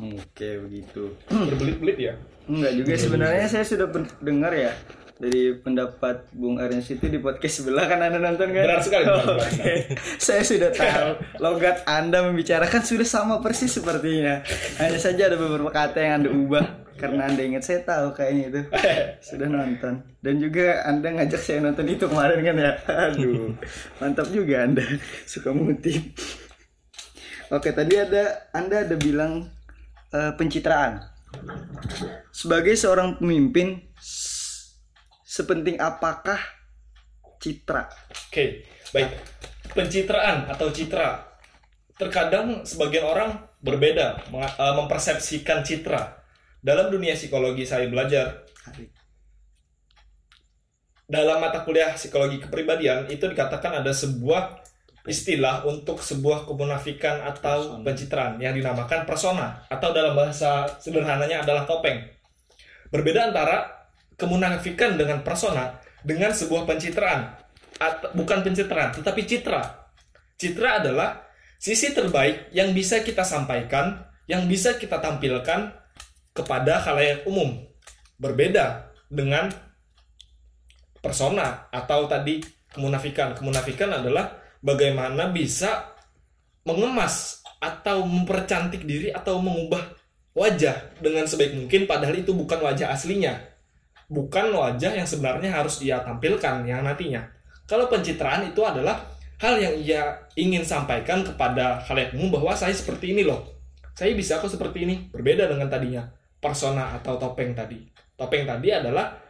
Oke 0.00 0.64
begitu. 0.64 1.12
Berbelit-belit 1.28 1.98
ya. 2.00 2.14
Enggak 2.48 2.72
juga 2.76 2.92
sebenarnya 2.96 3.46
saya 3.48 3.64
sudah 3.64 3.88
dengar 4.20 4.52
ya 4.52 4.72
dari 5.14 5.54
pendapat 5.54 6.26
Bung 6.34 6.58
Arens 6.58 6.90
itu 6.90 7.06
di 7.06 7.22
podcast 7.22 7.62
sebelah 7.62 7.86
kan 7.86 8.02
Anda 8.02 8.18
nonton 8.18 8.50
kan? 8.50 8.64
Benar 8.66 8.82
sekali, 8.82 9.04
benar, 9.06 9.38
Oke. 9.38 9.72
saya 10.18 10.42
sudah 10.42 10.70
tahu 10.74 11.08
logat 11.38 11.86
Anda 11.86 12.26
membicarakan 12.26 12.82
sudah 12.82 13.06
sama 13.06 13.38
persis 13.38 13.70
sepertinya. 13.70 14.42
Hanya 14.82 14.98
saja 14.98 15.30
ada 15.30 15.38
beberapa 15.38 15.70
kata 15.70 15.98
yang 16.02 16.14
Anda 16.22 16.30
ubah 16.34 16.66
karena 16.98 17.30
Anda 17.30 17.42
ingat 17.46 17.62
saya 17.62 17.80
tahu 17.86 18.14
kayaknya 18.14 18.44
itu. 18.50 18.60
Sudah 19.22 19.46
nonton. 19.46 20.02
Dan 20.18 20.34
juga 20.42 20.82
Anda 20.82 21.14
ngajak 21.14 21.42
saya 21.42 21.58
nonton 21.62 21.86
itu 21.90 22.04
kemarin 22.10 22.38
kan 22.42 22.56
ya. 22.58 22.72
Aduh. 23.10 23.54
Mantap 24.02 24.28
juga 24.34 24.66
Anda 24.66 24.82
suka 25.30 25.54
mengutip. 25.54 26.14
Oke, 27.54 27.70
tadi 27.70 27.94
ada 27.98 28.50
Anda 28.50 28.82
ada 28.82 28.96
bilang 28.98 29.46
eh, 30.10 30.32
pencitraan. 30.34 31.02
Sebagai 32.30 32.78
seorang 32.78 33.18
pemimpin, 33.18 33.82
sepenting 35.34 35.82
apakah 35.82 36.38
citra? 37.42 37.90
Oke, 38.30 38.62
baik. 38.94 39.10
Pencitraan 39.74 40.46
atau 40.46 40.70
citra. 40.70 41.26
Terkadang 41.98 42.62
sebagian 42.62 43.02
orang 43.02 43.30
berbeda 43.58 44.30
eh, 44.30 44.74
mempersepsikan 44.78 45.66
citra. 45.66 46.22
Dalam 46.62 46.94
dunia 46.94 47.18
psikologi 47.18 47.66
saya 47.66 47.90
belajar 47.90 48.46
dalam 51.04 51.36
mata 51.36 51.60
kuliah 51.60 51.92
psikologi 51.92 52.40
kepribadian 52.40 53.12
itu 53.12 53.28
dikatakan 53.28 53.84
ada 53.84 53.92
sebuah 53.92 54.64
istilah 55.04 55.68
untuk 55.68 56.00
sebuah 56.00 56.48
kemunafikan 56.48 57.20
atau 57.28 57.76
pencitraan 57.84 58.40
yang 58.40 58.56
dinamakan 58.56 59.04
persona 59.04 59.60
atau 59.68 59.92
dalam 59.92 60.16
bahasa 60.16 60.64
sederhananya 60.80 61.44
adalah 61.44 61.68
topeng. 61.68 62.00
Berbeda 62.88 63.28
antara 63.28 63.83
kemunafikan 64.14 64.98
dengan 64.98 65.22
persona 65.26 65.80
dengan 66.04 66.30
sebuah 66.30 66.68
pencitraan 66.68 67.44
At- 67.78 68.14
bukan 68.14 68.46
pencitraan 68.46 68.94
tetapi 68.94 69.26
citra. 69.26 69.90
Citra 70.38 70.82
adalah 70.82 71.26
sisi 71.58 71.90
terbaik 71.90 72.54
yang 72.54 72.70
bisa 72.70 73.02
kita 73.02 73.26
sampaikan, 73.26 74.06
yang 74.30 74.46
bisa 74.46 74.78
kita 74.78 75.02
tampilkan 75.02 75.74
kepada 76.30 76.82
khalayak 76.82 77.26
umum. 77.26 77.66
Berbeda 78.14 78.94
dengan 79.10 79.50
persona 81.02 81.66
atau 81.74 82.06
tadi 82.06 82.42
kemunafikan. 82.70 83.34
Kemunafikan 83.34 83.90
adalah 83.90 84.38
bagaimana 84.62 85.34
bisa 85.34 85.94
mengemas 86.62 87.42
atau 87.58 88.06
mempercantik 88.06 88.86
diri 88.86 89.10
atau 89.10 89.42
mengubah 89.42 89.82
wajah 90.34 90.98
dengan 90.98 91.26
sebaik 91.26 91.54
mungkin 91.54 91.86
padahal 91.90 92.22
itu 92.22 92.30
bukan 92.30 92.62
wajah 92.62 92.94
aslinya. 92.94 93.53
Bukan 94.08 94.52
wajah 94.52 94.92
yang 94.92 95.08
sebenarnya 95.08 95.50
harus 95.52 95.80
ia 95.80 96.00
tampilkan 96.04 96.64
yang 96.64 96.84
nantinya. 96.84 97.24
Kalau 97.64 97.88
pencitraan 97.88 98.48
itu 98.48 98.60
adalah 98.60 99.00
hal 99.40 99.56
yang 99.56 99.74
ia 99.80 100.02
ingin 100.36 100.62
sampaikan 100.64 101.24
kepada 101.24 101.80
khalayak 101.84 102.12
umum 102.16 102.40
bahwa 102.40 102.52
saya 102.52 102.72
seperti 102.72 103.16
ini 103.16 103.24
loh. 103.24 103.44
Saya 103.94 104.12
bisa 104.12 104.42
kok 104.42 104.50
seperti 104.50 104.84
ini, 104.84 105.08
berbeda 105.08 105.46
dengan 105.48 105.70
tadinya 105.70 106.02
persona 106.42 106.98
atau 106.98 107.16
topeng 107.16 107.56
tadi. 107.56 107.80
Topeng 108.18 108.44
tadi 108.44 108.68
adalah 108.74 109.24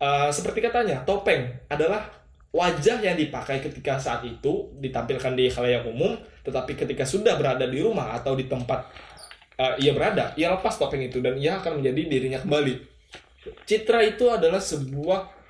Uh, 0.00 0.32
seperti 0.32 0.64
katanya, 0.64 1.04
topeng 1.04 1.60
adalah 1.68 2.08
wajah 2.56 3.04
yang 3.04 3.20
dipakai 3.20 3.60
ketika 3.60 4.00
saat 4.00 4.24
itu 4.24 4.72
ditampilkan 4.80 5.36
di 5.36 5.52
khalayak 5.52 5.84
umum, 5.84 6.16
tetapi 6.40 6.72
ketika 6.72 7.04
sudah 7.04 7.36
berada 7.36 7.68
di 7.68 7.84
rumah 7.84 8.16
atau 8.16 8.32
di 8.32 8.48
tempat 8.48 8.88
uh, 9.60 9.76
ia 9.76 9.92
berada, 9.92 10.32
ia 10.40 10.56
lepas 10.56 10.80
topeng 10.80 11.04
itu 11.04 11.20
dan 11.20 11.36
ia 11.36 11.60
akan 11.60 11.84
menjadi 11.84 12.00
dirinya 12.08 12.40
kembali. 12.40 12.89
Citra 13.40 14.04
itu 14.04 14.28
adalah 14.28 14.60
sebuah 14.60 15.40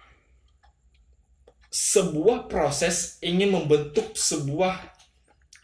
sebuah 1.70 2.50
proses 2.50 3.18
ingin 3.23 3.54
membentuk 3.54 4.14
sebuah 4.14 4.90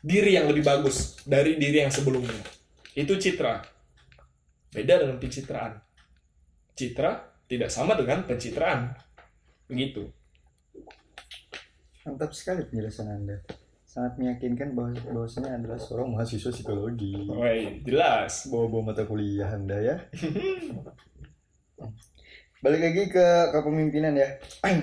diri 0.02 0.38
yang 0.38 0.46
lebih 0.46 0.62
bagus 0.62 1.18
dari 1.26 1.58
diri 1.58 1.82
yang 1.82 1.90
sebelumnya. 1.90 2.42
Itu 2.94 3.18
citra. 3.18 3.62
Beda 4.70 5.02
dengan 5.02 5.18
pencitraan. 5.18 5.82
Citra 6.78 7.10
tidak 7.50 7.70
sama 7.74 7.98
dengan 7.98 8.22
pencitraan. 8.22 8.94
Begitu. 9.66 10.06
Mantap 12.06 12.30
sekali 12.34 12.62
penjelasan 12.70 13.10
Anda. 13.10 13.42
Sangat 13.82 14.14
meyakinkan 14.18 14.78
bahwa 14.78 14.94
bahwasanya 15.10 15.58
adalah 15.58 15.78
seorang 15.78 16.14
mahasiswa 16.14 16.54
psikologi. 16.54 17.26
Woi, 17.26 17.82
jelas. 17.82 18.46
Bawa-bawa 18.46 18.94
mata 18.94 19.02
kuliah 19.02 19.50
Anda 19.50 19.78
ya. 19.82 19.96
Balik 22.66 22.82
lagi 22.82 23.04
ke 23.14 23.26
kepemimpinan 23.54 24.18
ya. 24.18 24.42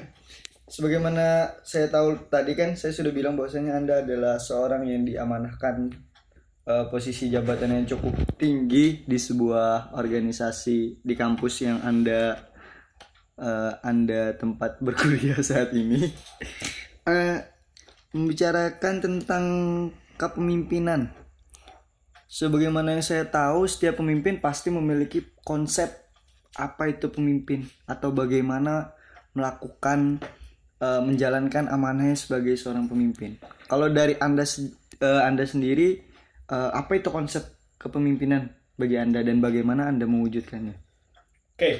Sebagaimana 0.72 1.52
saya 1.68 1.92
tahu 1.92 2.16
tadi 2.32 2.56
kan 2.56 2.80
saya 2.80 2.96
sudah 2.96 3.12
bilang 3.12 3.36
bahwasanya 3.36 3.76
Anda 3.76 4.08
adalah 4.08 4.40
seorang 4.40 4.88
yang 4.88 5.04
diamanahkan 5.04 5.92
eh, 6.64 6.86
posisi 6.88 7.28
jabatan 7.28 7.76
yang 7.76 7.84
cukup 7.84 8.16
tinggi 8.40 9.04
di 9.04 9.20
sebuah 9.20 10.00
organisasi 10.00 11.04
di 11.04 11.12
kampus 11.12 11.68
yang 11.68 11.84
Anda 11.84 12.40
eh, 13.36 13.74
Anda 13.84 14.32
tempat 14.40 14.80
berkuliah 14.80 15.44
saat 15.52 15.76
ini. 15.76 16.08
Eh, 17.04 17.38
membicarakan 18.16 18.96
tentang 19.04 19.46
kepemimpinan. 20.16 21.12
Sebagaimana 22.32 22.96
yang 22.96 23.04
saya 23.04 23.28
tahu, 23.28 23.68
setiap 23.68 24.00
pemimpin 24.00 24.40
pasti 24.40 24.72
memiliki 24.72 25.36
konsep 25.44 26.03
apa 26.58 26.90
itu 26.90 27.10
pemimpin 27.10 27.66
atau 27.90 28.14
bagaimana 28.14 28.94
melakukan 29.34 30.22
eh, 30.78 31.02
menjalankan 31.02 31.70
amanahnya 31.70 32.18
sebagai 32.18 32.54
seorang 32.58 32.86
pemimpin. 32.86 33.38
Kalau 33.66 33.90
dari 33.90 34.14
anda 34.22 34.46
eh, 34.46 35.22
anda 35.22 35.44
sendiri, 35.46 35.98
eh, 36.50 36.72
apa 36.74 36.98
itu 36.98 37.10
konsep 37.10 37.44
kepemimpinan 37.82 38.48
bagi 38.78 38.98
anda 38.98 39.22
dan 39.26 39.42
bagaimana 39.42 39.90
anda 39.90 40.06
mewujudkannya? 40.06 40.76
Oke. 41.58 41.72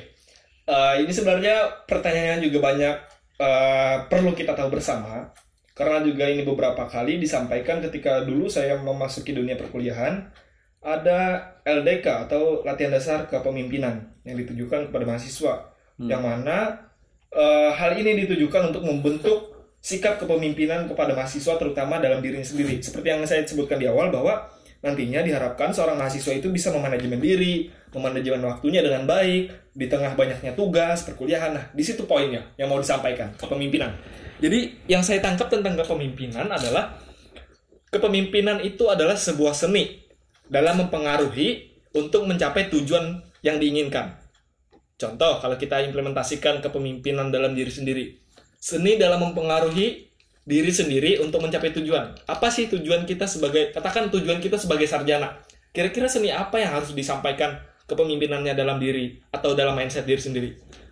Eh, 0.64 0.96
ini 1.04 1.12
sebenarnya 1.12 1.86
pertanyaan 1.86 2.40
juga 2.40 2.60
banyak 2.64 2.96
eh, 3.40 3.96
perlu 4.08 4.32
kita 4.34 4.58
tahu 4.58 4.74
bersama. 4.74 5.30
Karena 5.74 6.06
juga 6.06 6.30
ini 6.30 6.46
beberapa 6.46 6.86
kali 6.86 7.18
disampaikan 7.18 7.82
ketika 7.82 8.22
dulu 8.22 8.46
saya 8.46 8.78
memasuki 8.78 9.34
dunia 9.34 9.58
perkuliahan, 9.58 10.30
ada 10.84 11.20
LDK 11.64 12.28
atau 12.28 12.62
latihan 12.68 12.92
dasar 12.92 13.26
kepemimpinan 13.32 14.04
yang 14.28 14.36
ditujukan 14.36 14.92
kepada 14.92 15.04
mahasiswa. 15.08 15.72
Yang 15.96 16.22
mana 16.22 16.58
eh, 17.32 17.72
hal 17.72 17.96
ini 17.96 18.28
ditujukan 18.28 18.76
untuk 18.76 18.84
membentuk 18.84 19.54
sikap 19.80 20.20
kepemimpinan 20.20 20.88
kepada 20.92 21.16
mahasiswa 21.16 21.56
terutama 21.56 22.04
dalam 22.04 22.20
dirinya 22.20 22.44
sendiri. 22.44 22.84
Seperti 22.84 23.08
yang 23.08 23.24
saya 23.24 23.48
sebutkan 23.48 23.80
di 23.80 23.88
awal 23.88 24.12
bahwa 24.12 24.48
nantinya 24.84 25.24
diharapkan 25.24 25.72
seorang 25.72 25.96
mahasiswa 25.96 26.36
itu 26.36 26.52
bisa 26.52 26.68
memanajemen 26.76 27.20
diri, 27.20 27.72
memanajemen 27.96 28.44
waktunya 28.44 28.84
dengan 28.84 29.08
baik 29.08 29.72
di 29.72 29.86
tengah 29.88 30.20
banyaknya 30.20 30.52
tugas 30.52 31.08
perkuliahan. 31.08 31.52
Nah, 31.56 31.66
di 31.72 31.84
situ 31.84 32.04
poinnya 32.04 32.44
yang 32.60 32.68
mau 32.68 32.80
disampaikan, 32.84 33.32
kepemimpinan. 33.40 33.96
Jadi, 34.44 34.76
yang 34.92 35.00
saya 35.00 35.24
tangkap 35.24 35.48
tentang 35.48 35.80
kepemimpinan 35.80 36.52
adalah 36.52 37.00
kepemimpinan 37.88 38.60
itu 38.60 38.92
adalah 38.92 39.16
sebuah 39.16 39.56
seni 39.56 40.03
dalam 40.48 40.86
mempengaruhi 40.86 41.80
untuk 41.94 42.26
mencapai 42.26 42.68
tujuan 42.74 43.22
yang 43.46 43.60
diinginkan. 43.62 44.18
Contoh, 44.98 45.42
kalau 45.44 45.60
kita 45.60 45.84
implementasikan 45.84 46.64
kepemimpinan 46.64 47.30
dalam 47.34 47.58
diri 47.58 47.70
sendiri. 47.70 48.06
Seni 48.58 48.96
dalam 48.96 49.20
mempengaruhi 49.20 50.14
diri 50.44 50.72
sendiri 50.72 51.20
untuk 51.24 51.44
mencapai 51.44 51.72
tujuan. 51.76 52.16
Apa 52.28 52.48
sih 52.52 52.68
tujuan 52.72 53.04
kita 53.08 53.28
sebagai, 53.28 53.72
katakan 53.76 54.12
tujuan 54.12 54.40
kita 54.40 54.56
sebagai 54.60 54.88
sarjana. 54.88 55.40
Kira-kira 55.74 56.08
seni 56.08 56.30
apa 56.30 56.62
yang 56.62 56.78
harus 56.78 56.94
disampaikan 56.94 57.60
kepemimpinannya 57.90 58.54
dalam 58.54 58.78
diri 58.80 59.20
atau 59.34 59.58
dalam 59.58 59.76
mindset 59.76 60.08
diri 60.08 60.22
sendiri? 60.22 60.50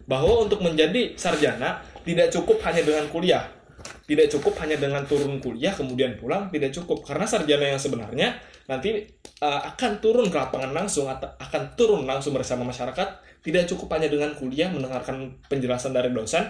Bahwa 0.08 0.44
untuk 0.44 0.60
menjadi 0.60 1.16
sarjana 1.16 1.86
tidak 2.04 2.34
cukup 2.34 2.60
hanya 2.68 2.82
dengan 2.84 3.06
kuliah. 3.08 3.46
Tidak 3.82 4.28
cukup 4.28 4.60
hanya 4.60 4.76
dengan 4.76 5.08
turun 5.08 5.40
kuliah 5.40 5.72
kemudian 5.72 6.20
pulang, 6.20 6.52
tidak 6.52 6.76
cukup. 6.76 7.06
Karena 7.06 7.24
sarjana 7.24 7.72
yang 7.72 7.80
sebenarnya 7.80 8.36
nanti 8.72 9.04
uh, 9.44 9.62
akan 9.76 10.00
turun 10.00 10.32
ke 10.32 10.38
lapangan 10.40 10.72
langsung 10.72 11.12
atau 11.12 11.28
akan 11.36 11.76
turun 11.76 12.08
langsung 12.08 12.32
bersama 12.32 12.64
masyarakat. 12.64 13.20
Tidak 13.44 13.68
cukup 13.68 13.92
hanya 14.00 14.08
dengan 14.08 14.32
kuliah 14.38 14.72
mendengarkan 14.72 15.44
penjelasan 15.52 15.92
dari 15.92 16.08
dosen 16.16 16.48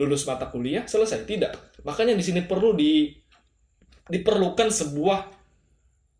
lulus 0.00 0.24
mata 0.24 0.48
kuliah 0.48 0.88
selesai. 0.88 1.28
Tidak. 1.28 1.84
Makanya 1.84 2.16
di 2.16 2.24
sini 2.24 2.40
perlu 2.48 2.72
di 2.72 3.12
diperlukan 4.08 4.72
sebuah 4.72 5.28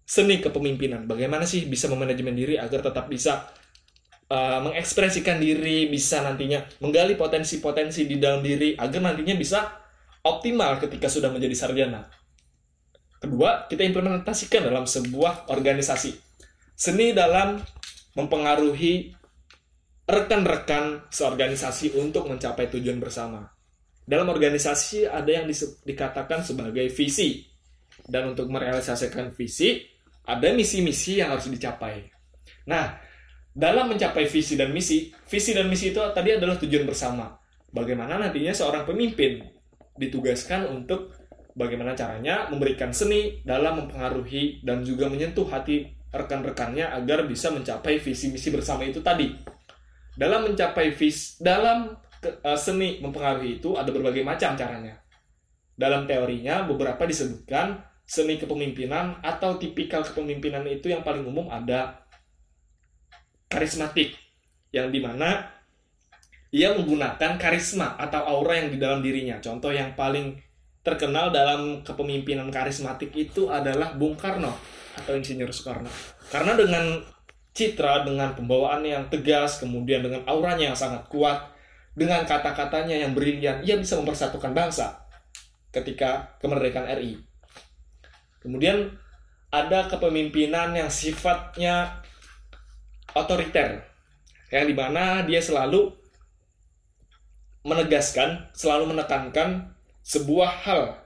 seni 0.05 0.45
kepemimpinan. 0.45 1.09
Bagaimana 1.09 1.49
sih 1.49 1.65
bisa 1.65 1.89
memanajemen 1.89 2.37
diri 2.37 2.61
agar 2.61 2.85
tetap 2.85 3.09
bisa 3.09 3.49
uh, 4.29 4.61
mengekspresikan 4.61 5.41
diri 5.41 5.89
bisa 5.89 6.21
nantinya 6.21 6.61
menggali 6.85 7.17
potensi-potensi 7.17 8.05
di 8.05 8.21
dalam 8.21 8.45
diri 8.45 8.77
agar 8.77 9.01
nantinya 9.01 9.35
bisa 9.39 9.65
optimal 10.21 10.77
ketika 10.77 11.09
sudah 11.09 11.33
menjadi 11.33 11.57
sarjana 11.57 12.20
kedua 13.21 13.69
kita 13.69 13.85
implementasikan 13.85 14.67
dalam 14.67 14.89
sebuah 14.89 15.53
organisasi 15.53 16.31
seni 16.81 17.13
dalam 17.13 17.61
mempengaruhi 18.17 19.13
rekan-rekan 20.09 21.13
seorganisasi 21.13 21.95
untuk 22.01 22.27
mencapai 22.27 22.73
tujuan 22.73 22.97
bersama. 22.99 23.47
Dalam 24.03 24.27
organisasi 24.27 25.07
ada 25.07 25.29
yang 25.29 25.47
dikatakan 25.87 26.43
sebagai 26.43 26.89
visi. 26.91 27.47
Dan 28.01 28.35
untuk 28.35 28.51
merealisasikan 28.51 29.31
visi, 29.37 29.87
ada 30.27 30.51
misi-misi 30.51 31.23
yang 31.23 31.37
harus 31.37 31.47
dicapai. 31.47 32.11
Nah, 32.67 32.97
dalam 33.55 33.93
mencapai 33.93 34.27
visi 34.27 34.59
dan 34.59 34.75
misi, 34.75 35.15
visi 35.29 35.55
dan 35.55 35.71
misi 35.71 35.95
itu 35.95 36.01
tadi 36.11 36.35
adalah 36.35 36.59
tujuan 36.59 36.89
bersama. 36.89 37.39
Bagaimana 37.71 38.19
nantinya 38.19 38.51
seorang 38.51 38.83
pemimpin 38.83 39.47
ditugaskan 39.95 40.75
untuk 40.75 41.15
bagaimana 41.61 41.93
caranya 41.93 42.49
memberikan 42.49 42.89
seni 42.89 43.45
dalam 43.45 43.85
mempengaruhi 43.85 44.65
dan 44.65 44.81
juga 44.81 45.13
menyentuh 45.13 45.45
hati 45.45 45.85
rekan-rekannya 46.09 46.89
agar 46.89 47.29
bisa 47.29 47.53
mencapai 47.53 48.01
visi 48.01 48.33
misi 48.33 48.49
bersama 48.49 48.89
itu 48.89 49.05
tadi. 49.05 49.29
Dalam 50.17 50.49
mencapai 50.49 50.97
vis 50.97 51.37
dalam 51.39 51.95
ke- 52.19 52.41
eh, 52.41 52.59
seni 52.59 52.99
mempengaruhi 53.05 53.61
itu 53.61 53.77
ada 53.77 53.93
berbagai 53.93 54.25
macam 54.25 54.57
caranya. 54.57 54.97
Dalam 55.77 56.09
teorinya 56.09 56.65
beberapa 56.65 57.05
disebutkan 57.05 57.85
seni 58.05 58.41
kepemimpinan 58.41 59.23
atau 59.23 59.55
tipikal 59.61 60.03
kepemimpinan 60.03 60.67
itu 60.67 60.91
yang 60.91 61.07
paling 61.07 61.23
umum 61.23 61.47
ada 61.47 62.03
karismatik 63.47 64.19
yang 64.75 64.91
di 64.91 64.99
mana 64.99 65.47
ia 66.51 66.75
menggunakan 66.75 67.39
karisma 67.39 67.95
atau 67.95 68.27
aura 68.27 68.59
yang 68.59 68.75
di 68.75 68.79
dalam 68.83 68.99
dirinya. 68.99 69.39
Contoh 69.39 69.71
yang 69.71 69.95
paling 69.95 70.35
terkenal 70.81 71.29
dalam 71.29 71.85
kepemimpinan 71.85 72.49
karismatik 72.49 73.13
itu 73.13 73.53
adalah 73.53 73.93
Bung 73.97 74.17
Karno 74.17 74.57
atau 74.97 75.13
Insinyur 75.13 75.53
Soekarno. 75.53 75.93
Karena 76.33 76.57
dengan 76.57 77.05
citra, 77.53 78.07
dengan 78.09 78.33
pembawaannya 78.33 78.91
yang 78.97 79.07
tegas, 79.13 79.61
kemudian 79.61 80.01
dengan 80.01 80.25
auranya 80.25 80.73
yang 80.73 80.79
sangat 80.79 81.05
kuat, 81.13 81.53
dengan 81.93 82.25
kata-katanya 82.25 82.97
yang 82.97 83.13
brilian, 83.13 83.61
ia 83.61 83.77
bisa 83.77 83.99
mempersatukan 84.01 84.57
bangsa 84.57 85.05
ketika 85.69 86.39
kemerdekaan 86.41 86.89
RI. 86.97 87.21
Kemudian 88.41 88.97
ada 89.53 89.85
kepemimpinan 89.91 90.73
yang 90.73 90.89
sifatnya 90.89 92.01
otoriter, 93.13 93.85
yang 94.49 94.65
di 94.65 94.75
mana 94.75 95.27
dia 95.27 95.43
selalu 95.43 95.93
menegaskan, 97.67 98.49
selalu 98.57 98.97
menekankan 98.97 99.77
sebuah 100.11 100.67
hal 100.67 100.99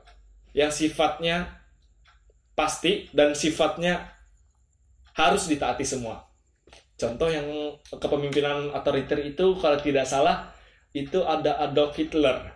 yang 0.57 0.73
sifatnya 0.73 1.61
pasti 2.57 3.13
dan 3.13 3.37
sifatnya 3.37 4.01
harus 5.13 5.45
ditaati 5.45 5.85
semua. 5.85 6.25
Contoh 6.97 7.29
yang 7.29 7.45
kepemimpinan 7.93 8.73
otoriter 8.73 9.21
itu 9.21 9.61
kalau 9.61 9.77
tidak 9.77 10.09
salah 10.09 10.49
itu 10.97 11.21
ada 11.21 11.61
Adolf 11.61 11.93
Hitler. 12.01 12.49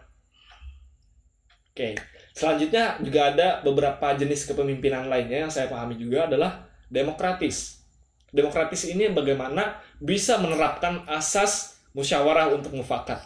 Oke, 1.68 2.00
selanjutnya 2.32 2.96
juga 3.04 3.28
ada 3.34 3.48
beberapa 3.60 4.16
jenis 4.16 4.48
kepemimpinan 4.48 5.04
lainnya 5.12 5.44
yang 5.46 5.52
saya 5.52 5.68
pahami 5.68 6.00
juga 6.00 6.32
adalah 6.32 6.64
demokratis. 6.88 7.84
Demokratis 8.32 8.88
ini 8.88 9.12
bagaimana 9.12 9.84
bisa 10.00 10.40
menerapkan 10.40 11.04
asas 11.12 11.82
musyawarah 11.92 12.56
untuk 12.56 12.72
mufakat. 12.72 13.20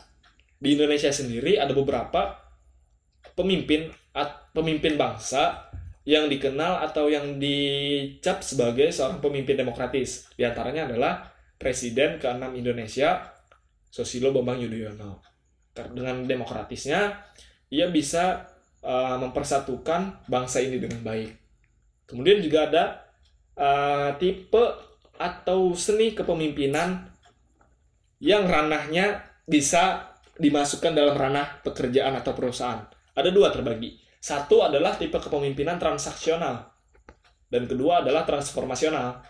Di 0.59 0.75
Indonesia 0.75 1.13
sendiri 1.15 1.61
ada 1.61 1.71
beberapa 1.71 2.42
pemimpin 3.33 3.91
pemimpin 4.53 5.01
bangsa 5.01 5.73
yang 6.03 6.27
dikenal 6.27 6.83
atau 6.83 7.07
yang 7.07 7.39
dicap 7.39 8.43
sebagai 8.43 8.91
seorang 8.91 9.23
pemimpin 9.23 9.55
demokratis. 9.55 10.29
Di 10.35 10.43
antaranya 10.43 10.91
adalah 10.91 11.31
Presiden 11.55 12.19
ke-6 12.19 12.59
Indonesia, 12.59 13.23
Susilo 13.87 14.35
Bambang 14.35 14.59
Yudhoyono. 14.59 15.23
Dengan 15.73 16.27
demokratisnya, 16.27 17.23
ia 17.71 17.87
bisa 17.89 18.51
uh, 18.83 19.17
mempersatukan 19.23 20.27
bangsa 20.27 20.59
ini 20.59 20.83
dengan 20.83 21.01
baik. 21.07 21.31
Kemudian 22.11 22.43
juga 22.43 22.69
ada 22.69 22.85
uh, 23.57 24.11
tipe 24.19 24.65
atau 25.17 25.71
seni 25.79 26.19
kepemimpinan 26.19 27.09
yang 28.19 28.45
ranahnya 28.51 29.23
bisa 29.47 30.13
dimasukkan 30.35 30.93
dalam 30.99 31.15
ranah 31.15 31.63
pekerjaan 31.63 32.19
atau 32.19 32.35
perusahaan. 32.35 32.83
Ada 33.13 33.31
dua 33.33 33.53
terbagi. 33.53 34.01
Satu 34.23 34.63
adalah 34.65 34.97
tipe 34.97 35.19
kepemimpinan 35.19 35.77
transaksional. 35.77 36.73
Dan 37.53 37.69
kedua 37.69 38.01
adalah 38.01 38.25
transformasional. 38.25 39.21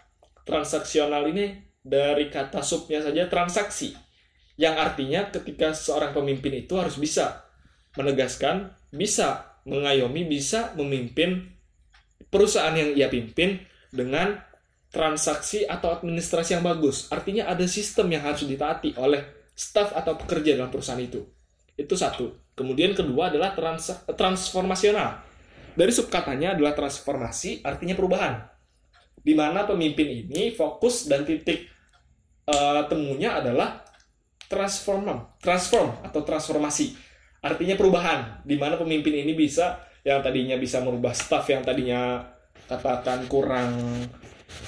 Transaksional 0.47 1.27
ini 1.33 1.59
dari 1.83 2.31
kata 2.31 2.63
subnya 2.63 3.03
saja 3.03 3.27
transaksi. 3.27 3.95
Yang 4.55 4.75
artinya 4.79 5.21
ketika 5.33 5.75
seorang 5.75 6.15
pemimpin 6.15 6.55
itu 6.63 6.79
harus 6.79 6.95
bisa 7.01 7.43
menegaskan, 7.99 8.71
bisa 8.95 9.59
mengayomi, 9.67 10.23
bisa 10.29 10.71
memimpin 10.79 11.51
perusahaan 12.31 12.75
yang 12.75 12.95
ia 12.95 13.11
pimpin 13.11 13.59
dengan 13.91 14.39
transaksi 14.93 15.65
atau 15.67 15.91
administrasi 15.99 16.55
yang 16.55 16.65
bagus. 16.65 17.11
Artinya 17.11 17.49
ada 17.49 17.65
sistem 17.67 18.13
yang 18.13 18.23
harus 18.23 18.45
ditaati 18.45 18.95
oleh 19.01 19.51
staf 19.57 19.97
atau 19.97 20.15
pekerja 20.21 20.55
dalam 20.55 20.71
perusahaan 20.71 21.01
itu. 21.01 21.25
Itu 21.83 21.99
satu. 21.99 22.31
Kemudian 22.55 22.95
kedua 22.95 23.35
adalah 23.35 23.59
trans 23.59 23.91
transformasional. 24.15 25.19
Dari 25.73 25.91
subkatanya 25.91 26.55
adalah 26.55 26.77
transformasi, 26.79 27.67
artinya 27.67 27.99
perubahan. 27.99 28.45
Di 29.19 29.35
mana 29.35 29.67
pemimpin 29.67 30.07
ini 30.07 30.55
fokus 30.55 31.11
dan 31.11 31.27
titik 31.27 31.67
uh, 32.47 32.87
temunya 32.87 33.41
adalah 33.41 33.83
transform, 34.47 35.09
transform 35.41 35.97
atau 36.05 36.21
transformasi. 36.23 36.95
Artinya 37.43 37.75
perubahan, 37.75 38.45
di 38.47 38.55
mana 38.61 38.77
pemimpin 38.77 39.25
ini 39.25 39.35
bisa 39.35 39.81
yang 40.07 40.21
tadinya 40.21 40.61
bisa 40.61 40.83
merubah 40.83 41.15
staf 41.15 41.49
yang 41.49 41.63
tadinya 41.63 42.21
katakan 42.67 43.27
kurang 43.31 43.75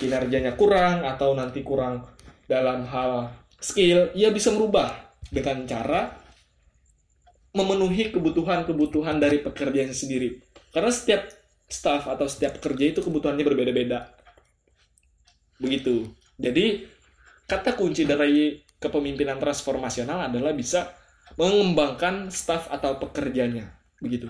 kinerjanya 0.00 0.56
kurang 0.56 1.04
atau 1.04 1.36
nanti 1.36 1.60
kurang 1.60 2.02
dalam 2.48 2.86
hal 2.88 3.28
skill, 3.60 4.12
ia 4.16 4.32
bisa 4.32 4.52
merubah 4.52 4.92
dengan 5.28 5.64
cara 5.68 6.23
memenuhi 7.54 8.10
kebutuhan-kebutuhan 8.10 9.22
dari 9.22 9.38
pekerjaannya 9.40 9.94
sendiri. 9.94 10.42
Karena 10.74 10.90
setiap 10.90 11.30
staff 11.70 12.10
atau 12.10 12.26
setiap 12.26 12.58
pekerja 12.58 12.98
itu 12.98 13.00
kebutuhannya 13.00 13.46
berbeda-beda. 13.46 14.10
Begitu. 15.62 16.10
Jadi, 16.34 16.82
kata 17.46 17.78
kunci 17.78 18.02
dari 18.02 18.58
kepemimpinan 18.82 19.38
transformasional 19.38 20.28
adalah 20.28 20.50
bisa 20.50 20.92
mengembangkan 21.38 22.28
staff 22.34 22.68
atau 22.74 22.98
pekerjanya. 22.98 23.70
Begitu. 24.02 24.28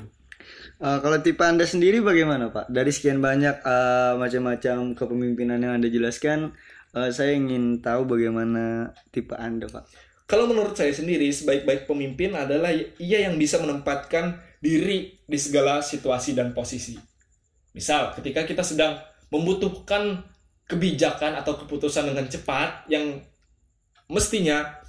Uh, 0.77 1.01
kalau 1.01 1.17
tipe 1.25 1.41
Anda 1.41 1.65
sendiri 1.65 2.05
bagaimana 2.05 2.53
Pak? 2.53 2.69
Dari 2.69 2.93
sekian 2.93 3.25
banyak 3.25 3.65
uh, 3.65 4.21
macam-macam 4.21 4.93
kepemimpinan 4.93 5.65
yang 5.65 5.81
Anda 5.81 5.89
jelaskan, 5.89 6.53
uh, 6.93 7.09
saya 7.09 7.33
ingin 7.33 7.81
tahu 7.81 8.05
bagaimana 8.05 8.93
tipe 9.09 9.33
Anda 9.33 9.65
Pak. 9.73 10.04
Kalau 10.25 10.49
menurut 10.49 10.73
saya 10.73 10.89
sendiri, 10.89 11.29
sebaik-baik 11.29 11.85
pemimpin 11.85 12.33
adalah 12.33 12.73
ia 12.97 13.19
yang 13.29 13.37
bisa 13.37 13.61
menempatkan 13.61 14.41
diri 14.57 15.21
di 15.29 15.37
segala 15.37 15.85
situasi 15.85 16.33
dan 16.33 16.57
posisi. 16.57 16.97
Misal, 17.77 18.17
ketika 18.17 18.49
kita 18.49 18.65
sedang 18.65 18.97
membutuhkan 19.29 20.25
kebijakan 20.65 21.37
atau 21.37 21.61
keputusan 21.61 22.09
dengan 22.09 22.25
cepat 22.25 22.89
yang 22.89 23.21
mestinya 24.09 24.81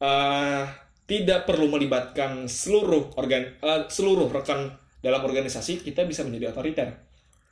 uh, 0.00 0.64
tidak 1.04 1.44
perlu 1.44 1.68
melibatkan 1.68 2.48
seluruh 2.48 3.12
organ 3.20 3.60
uh, 3.60 3.84
seluruh 3.92 4.32
rekan 4.32 4.72
dalam 5.04 5.20
organisasi, 5.20 5.84
kita 5.84 6.08
bisa 6.08 6.24
menjadi 6.24 6.56
otoriter. 6.56 6.88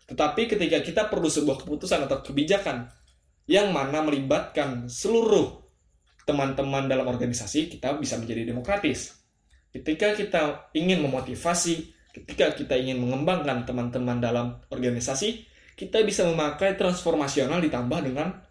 Tetapi 0.08 0.48
ketika 0.48 0.78
kita 0.80 1.02
perlu 1.12 1.28
sebuah 1.28 1.66
keputusan 1.66 2.08
atau 2.08 2.24
kebijakan 2.24 2.88
yang 3.44 3.74
mana 3.76 4.00
melibatkan 4.00 4.88
seluruh 4.88 5.65
teman-teman 6.26 6.90
dalam 6.90 7.06
organisasi, 7.06 7.70
kita 7.70 7.94
bisa 7.96 8.18
menjadi 8.18 8.50
demokratis. 8.50 9.14
Ketika 9.70 10.12
kita 10.18 10.42
ingin 10.74 11.00
memotivasi, 11.06 11.94
ketika 12.10 12.52
kita 12.58 12.74
ingin 12.74 12.98
mengembangkan 12.98 13.62
teman-teman 13.62 14.18
dalam 14.18 14.58
organisasi, 14.68 15.46
kita 15.78 16.02
bisa 16.02 16.26
memakai 16.26 16.74
transformasional 16.74 17.62
ditambah 17.62 18.00
dengan 18.02 18.42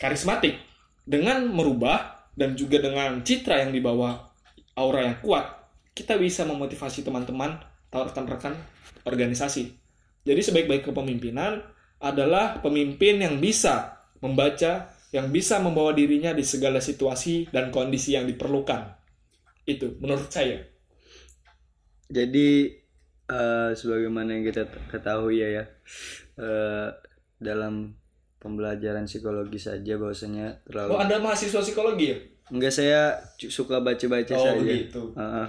karismatik. 0.00 0.56
Dengan 1.04 1.52
merubah 1.52 2.30
dan 2.32 2.56
juga 2.56 2.80
dengan 2.80 3.20
citra 3.20 3.68
yang 3.68 3.76
dibawa 3.76 4.32
aura 4.80 5.04
yang 5.04 5.18
kuat, 5.20 5.44
kita 5.92 6.16
bisa 6.16 6.48
memotivasi 6.48 7.04
teman-teman 7.04 7.60
atau 7.92 8.08
rekan-rekan 8.08 8.56
organisasi. 9.04 9.70
Jadi 10.24 10.40
sebaik-baik 10.40 10.88
kepemimpinan 10.88 11.60
adalah 12.00 12.58
pemimpin 12.64 13.20
yang 13.20 13.36
bisa 13.36 14.00
membaca, 14.24 14.93
yang 15.14 15.30
bisa 15.30 15.62
membawa 15.62 15.94
dirinya 15.94 16.34
di 16.34 16.42
segala 16.42 16.82
situasi 16.82 17.46
dan 17.54 17.70
kondisi 17.70 18.18
yang 18.18 18.26
diperlukan. 18.26 18.98
Itu 19.62 19.94
menurut 20.02 20.26
saya. 20.26 20.58
Jadi 22.10 22.74
eh, 23.30 23.70
sebagaimana 23.72 24.34
yang 24.34 24.44
kita 24.44 24.66
ketahui 24.90 25.38
ya 25.40 25.48
ya 25.54 25.64
eh, 26.36 26.88
dalam 27.38 27.94
pembelajaran 28.42 29.06
psikologi 29.06 29.56
saja 29.56 29.96
bahwasanya 29.96 30.66
terlalu 30.68 30.90
Oh, 30.92 31.00
Anda 31.00 31.16
mahasiswa 31.16 31.62
psikologi 31.62 32.12
ya? 32.12 32.18
enggak 32.52 32.74
saya 32.76 33.16
suka 33.40 33.80
baca-baca 33.80 34.34
Oh, 34.36 34.44
saja. 34.44 34.60
begitu. 34.60 35.00
Heeh. 35.16 35.48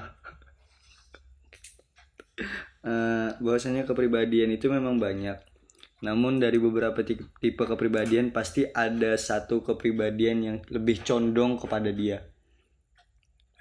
Eh, 2.85 3.29
bahwasanya 3.41 3.83
kepribadian 3.83 4.53
itu 4.53 4.69
memang 4.69 4.95
banyak. 4.95 5.35
Namun 6.03 6.43
dari 6.43 6.59
beberapa 6.59 6.99
ti- 7.07 7.21
tipe 7.39 7.63
kepribadian 7.63 8.35
pasti 8.35 8.67
ada 8.67 9.15
satu 9.15 9.63
kepribadian 9.63 10.37
yang 10.43 10.57
lebih 10.67 11.05
condong 11.07 11.55
kepada 11.55 11.87
dia. 11.93 12.27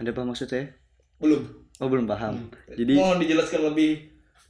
Ada 0.02 0.10
apa 0.10 0.26
maksud 0.26 0.50
saya? 0.50 0.74
Belum. 1.22 1.46
Oh 1.78 1.86
belum 1.86 2.06
paham. 2.10 2.50
Jadi 2.70 2.98
Mohon 2.98 3.22
dijelaskan 3.22 3.62
lebih 3.70 3.90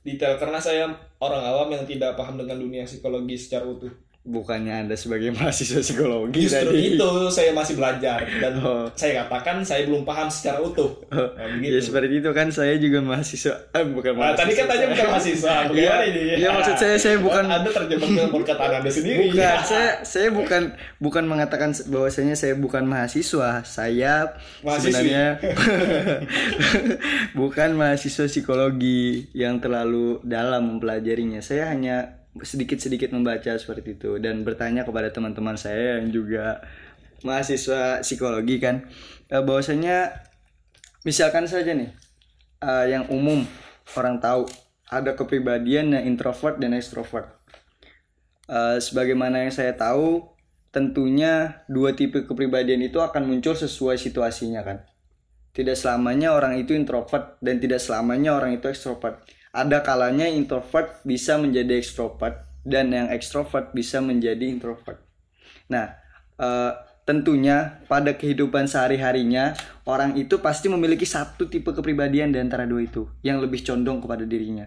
detail 0.05 0.37
karena 0.41 0.61
saya 0.61 0.89
orang 1.21 1.43
awam 1.45 1.69
yang 1.73 1.85
tidak 1.85 2.17
paham 2.17 2.41
dengan 2.41 2.57
dunia 2.61 2.89
psikologi 2.89 3.37
secara 3.37 3.69
utuh. 3.69 3.93
Bukannya 4.25 4.73
anda 4.81 4.97
sebagai 4.97 5.29
mahasiswa 5.37 5.79
psikologi 5.79 6.43
Justru 6.43 6.73
tadi. 6.73 6.97
itu 6.97 7.11
saya 7.29 7.53
masih 7.53 7.77
belajar 7.77 8.25
dan 8.35 8.53
Oh. 8.57 8.89
saya 8.93 9.21
katakan 9.23 9.61
saya 9.61 9.85
belum 9.85 10.01
paham 10.03 10.27
secara 10.27 10.59
utuh. 10.59 10.97
Oh, 11.07 11.29
Nah, 11.31 11.61
Ya 11.61 11.77
seperti 11.77 12.19
itu 12.19 12.31
kan 12.31 12.49
saya 12.49 12.75
juga 12.75 12.99
mahasiswa. 12.99 13.53
Eh 13.71 13.85
bukan 13.85 14.17
Nah, 14.17 14.33
tadi 14.33 14.53
kan 14.53 14.65
tanya 14.65 14.89
bukan 14.89 15.07
mahasiswa. 15.11 15.55
Bagaimana 15.69 15.77
Iya, 16.01 16.09
ini? 16.09 16.21
iya, 16.39 16.49
maksud 16.51 16.75
saya 16.75 16.97
saya 16.97 17.17
bukan 17.19 17.45
Anda 17.45 17.69
terjebak 17.69 18.09
dengan 18.09 18.31
perkataan 18.41 18.73
Anda 18.81 18.89
sendiri. 18.89 19.29
Bukan, 19.29 19.57
saya 19.63 19.91
saya 20.01 20.29
bukan 20.31 20.63
bukan 20.99 21.25
mengatakan 21.25 21.71
bahwasanya 21.85 22.33
saya 22.33 22.57
bukan 22.57 22.85
mahasiswa. 22.85 23.61
Saya 23.63 24.33
Mahasiswi. 24.61 24.89
sebenarnya 24.89 25.27
bukan 27.35 27.71
mahasiswa 27.75 28.25
psikologi 28.25 29.29
yang 29.33 29.61
terlalu 29.61 30.21
dalam 30.23 30.65
mempelajarinya. 30.71 31.41
Saya 31.41 31.69
hanya 31.69 32.24
sedikit-sedikit 32.43 33.15
membaca 33.15 33.55
seperti 33.55 33.95
itu 33.95 34.19
dan 34.19 34.43
bertanya 34.43 34.83
kepada 34.83 35.15
teman-teman 35.15 35.55
saya 35.55 36.03
yang 36.03 36.11
juga 36.11 36.65
mahasiswa 37.23 38.03
psikologi 38.03 38.59
kan 38.59 38.91
eh, 39.31 39.43
bahwasanya 39.43 40.27
misalkan 41.07 41.47
saja 41.47 41.71
nih 41.71 41.95
eh, 42.65 42.87
yang 42.91 43.07
umum 43.13 43.47
orang 43.95 44.19
tahu 44.19 44.51
ada 44.91 45.15
kepribadian 45.15 45.95
yang 45.95 46.05
introvert 46.11 46.59
dan 46.59 46.75
extrovert 46.75 47.45
Eh, 48.45 48.77
sebagaimana 48.77 49.49
yang 49.49 49.53
saya 49.53 49.73
tahu, 49.73 50.21
tentunya 50.69 51.65
dua 51.65 51.97
tipe 51.97 52.29
kepribadian 52.29 52.85
itu 52.85 53.01
akan 53.01 53.25
muncul 53.25 53.57
sesuai 53.57 53.97
situasinya 53.97 54.61
kan. 54.61 54.85
Tidak 55.55 55.73
selamanya 55.73 56.35
orang 56.37 56.61
itu 56.61 56.77
introvert 56.77 57.41
dan 57.41 57.63
tidak 57.63 57.81
selamanya 57.81 58.37
orang 58.37 58.59
itu 58.59 58.69
extrovert. 58.69 59.25
Ada 59.55 59.87
kalanya 59.87 60.27
introvert 60.27 60.99
bisa 61.07 61.39
menjadi 61.39 61.79
extrovert 61.79 62.43
dan 62.67 62.91
yang 62.91 63.07
extrovert 63.15 63.71
bisa 63.71 64.03
menjadi 64.03 64.43
introvert. 64.51 64.99
Nah, 65.71 65.95
eh, 66.43 66.73
tentunya 67.05 67.85
pada 67.85 68.17
kehidupan 68.17 68.67
sehari-harinya 68.67 69.55
orang 69.85 70.17
itu 70.17 70.41
pasti 70.41 70.73
memiliki 70.73 71.05
satu 71.05 71.47
tipe 71.53 71.71
kepribadian 71.71 72.33
di 72.33 72.41
antara 72.41 72.65
dua 72.65 72.83
itu 72.83 73.07
yang 73.21 73.39
lebih 73.39 73.63
condong 73.63 74.01
kepada 74.01 74.25
dirinya. 74.25 74.67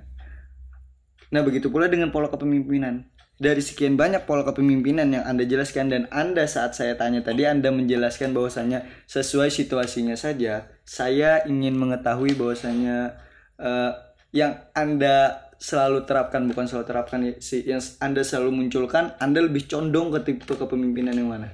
Nah, 1.34 1.42
begitu 1.44 1.68
pula 1.68 1.92
dengan 1.92 2.14
pola 2.14 2.32
kepemimpinan. 2.32 3.12
Dari 3.38 3.62
sekian 3.62 3.94
banyak 3.94 4.26
pola 4.26 4.42
kepemimpinan 4.42 5.14
yang 5.14 5.22
Anda 5.22 5.46
jelaskan 5.46 5.94
dan 5.94 6.04
Anda 6.10 6.50
saat 6.50 6.74
saya 6.74 6.98
tanya 6.98 7.22
tadi 7.22 7.46
Anda 7.46 7.70
menjelaskan 7.70 8.34
bahwasanya 8.34 8.90
sesuai 9.06 9.54
situasinya 9.54 10.18
saja, 10.18 10.74
saya 10.82 11.46
ingin 11.46 11.78
mengetahui 11.78 12.34
bahwasanya 12.34 13.14
eh, 13.62 13.94
yang 14.38 14.70
Anda 14.78 15.50
selalu 15.58 16.06
terapkan 16.06 16.46
bukan 16.46 16.70
selalu 16.70 16.86
terapkan 16.86 17.20
ya, 17.26 17.34
si 17.42 17.66
yang 17.66 17.82
Anda 17.98 18.22
selalu 18.22 18.54
munculkan, 18.54 19.18
Anda 19.18 19.42
lebih 19.42 19.66
condong 19.66 20.14
ke 20.14 20.20
tipe 20.22 20.54
kepemimpinan 20.54 21.18
yang 21.18 21.34
mana? 21.34 21.50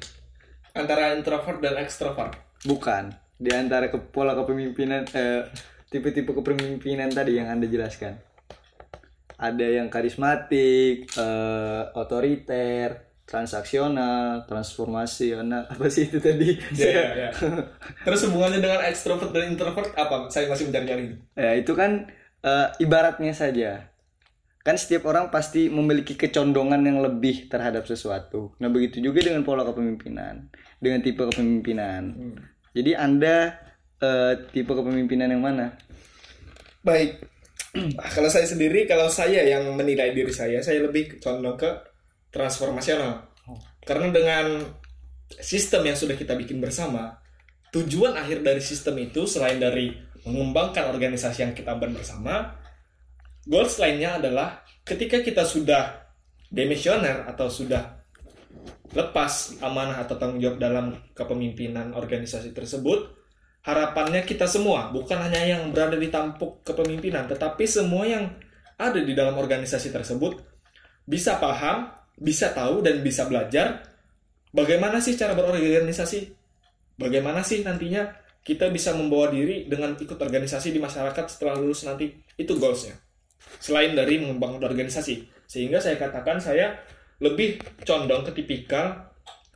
Antara 0.76 1.16
introvert 1.16 1.64
dan 1.64 1.80
extrovert. 1.80 2.36
Bukan. 2.68 3.16
Di 3.40 3.52
antara 3.56 3.88
ke, 3.88 3.98
pola 4.00 4.36
kepemimpinan 4.36 5.08
eh, 5.16 5.48
tipe-tipe 5.88 6.36
kepemimpinan 6.36 7.08
tadi 7.12 7.40
yang 7.40 7.48
Anda 7.48 7.72
jelaskan. 7.72 8.20
Ada 9.40 9.80
yang 9.80 9.88
karismatik, 9.88 11.08
eh, 11.16 11.84
otoriter, 11.96 13.14
transaksional, 13.24 14.44
transformasional, 14.46 15.72
apa 15.72 15.88
sih 15.88 16.12
itu 16.12 16.20
tadi? 16.20 16.60
Ya, 16.76 16.92
ya, 16.92 17.06
ya. 17.16 17.30
Terus 18.04 18.28
hubungannya 18.28 18.60
dengan 18.60 18.84
extrovert 18.84 19.32
dan 19.32 19.56
introvert 19.56 19.96
apa? 19.96 20.28
Saya 20.28 20.52
masih 20.52 20.68
mencari-cari. 20.70 21.16
Ya, 21.40 21.52
itu 21.56 21.72
kan 21.74 22.12
eh, 22.44 22.68
ibaratnya 22.84 23.34
saja. 23.34 23.90
Kan 24.64 24.80
setiap 24.80 25.12
orang 25.12 25.28
pasti 25.28 25.68
memiliki 25.68 26.16
kecondongan 26.16 26.80
yang 26.88 27.04
lebih 27.04 27.52
terhadap 27.52 27.84
sesuatu. 27.84 28.56
Nah, 28.64 28.72
begitu 28.72 29.04
juga 29.04 29.20
dengan 29.20 29.44
pola 29.44 29.68
kepemimpinan, 29.68 30.48
dengan 30.80 31.04
tipe 31.04 31.20
kepemimpinan. 31.20 32.04
Jadi 32.72 32.92
Anda 32.96 33.60
eh, 34.00 34.34
tipe 34.56 34.72
kepemimpinan 34.72 35.36
yang 35.36 35.44
mana? 35.44 35.76
Baik. 36.84 37.24
Kalau 38.16 38.30
saya 38.30 38.46
sendiri, 38.46 38.86
kalau 38.86 39.10
saya 39.10 39.42
yang 39.50 39.66
menilai 39.74 40.14
diri 40.14 40.30
saya, 40.30 40.62
saya 40.62 40.78
lebih 40.86 41.18
condong 41.18 41.58
ke 41.58 41.72
transformasional. 42.30 43.34
Karena 43.82 44.14
dengan 44.14 44.62
sistem 45.42 45.90
yang 45.90 45.98
sudah 45.98 46.14
kita 46.14 46.38
bikin 46.38 46.62
bersama, 46.62 47.18
tujuan 47.74 48.14
akhir 48.14 48.46
dari 48.46 48.62
sistem 48.62 49.02
itu 49.02 49.26
selain 49.26 49.58
dari 49.58 49.90
mengembangkan 50.24 50.92
organisasi 50.92 51.44
yang 51.44 51.54
kita 51.56 51.76
bangun 51.76 52.00
bersama, 52.00 52.56
goals 53.44 53.76
lainnya 53.80 54.20
adalah 54.20 54.64
ketika 54.84 55.20
kita 55.20 55.44
sudah 55.44 56.04
demisioner 56.48 57.28
atau 57.28 57.50
sudah 57.50 58.04
lepas 58.94 59.58
amanah 59.60 60.06
atau 60.06 60.16
tanggung 60.22 60.38
jawab 60.38 60.62
dalam 60.62 60.86
kepemimpinan 61.18 61.98
organisasi 61.98 62.54
tersebut, 62.54 63.10
harapannya 63.66 64.22
kita 64.22 64.46
semua, 64.46 64.94
bukan 64.94 65.18
hanya 65.18 65.42
yang 65.44 65.74
berada 65.74 65.98
di 65.98 66.14
tampuk 66.14 66.62
kepemimpinan, 66.62 67.26
tetapi 67.26 67.66
semua 67.66 68.06
yang 68.06 68.30
ada 68.78 69.00
di 69.02 69.14
dalam 69.18 69.34
organisasi 69.34 69.90
tersebut 69.90 70.40
bisa 71.10 71.42
paham, 71.42 71.90
bisa 72.16 72.54
tahu, 72.54 72.86
dan 72.86 73.02
bisa 73.02 73.26
belajar 73.26 73.82
bagaimana 74.54 75.02
sih 75.02 75.18
cara 75.18 75.34
berorganisasi, 75.34 76.30
bagaimana 77.02 77.42
sih 77.42 77.66
nantinya 77.66 78.23
kita 78.44 78.68
bisa 78.70 78.92
membawa 78.92 79.32
diri 79.32 79.72
dengan 79.72 79.96
ikut 79.96 80.20
organisasi 80.20 80.76
di 80.76 80.80
masyarakat 80.84 81.26
setelah 81.32 81.56
lulus 81.56 81.88
nanti. 81.88 82.12
Itu 82.36 82.60
goalsnya. 82.60 83.00
Selain 83.64 83.96
dari 83.96 84.20
mengembangkan 84.20 84.68
organisasi. 84.68 85.48
Sehingga 85.48 85.80
saya 85.80 85.96
katakan 85.96 86.44
saya 86.44 86.76
lebih 87.24 87.64
condong 87.88 88.28
ke 88.28 88.32
tipikal 88.36 89.14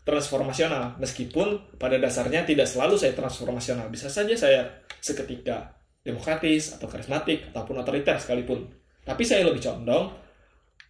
transformasional 0.07 0.95
meskipun 1.03 1.75
pada 1.75 1.99
dasarnya 1.99 2.47
tidak 2.47 2.63
selalu 2.63 2.95
saya 2.95 3.11
transformasional 3.11 3.91
bisa 3.91 4.07
saja 4.07 4.31
saya 4.39 4.61
seketika 5.03 5.75
demokratis 5.99 6.79
atau 6.79 6.87
karismatik 6.87 7.51
ataupun 7.51 7.83
otoriter 7.83 8.15
sekalipun 8.15 8.71
tapi 9.03 9.27
saya 9.27 9.43
lebih 9.43 9.59
condong 9.59 10.15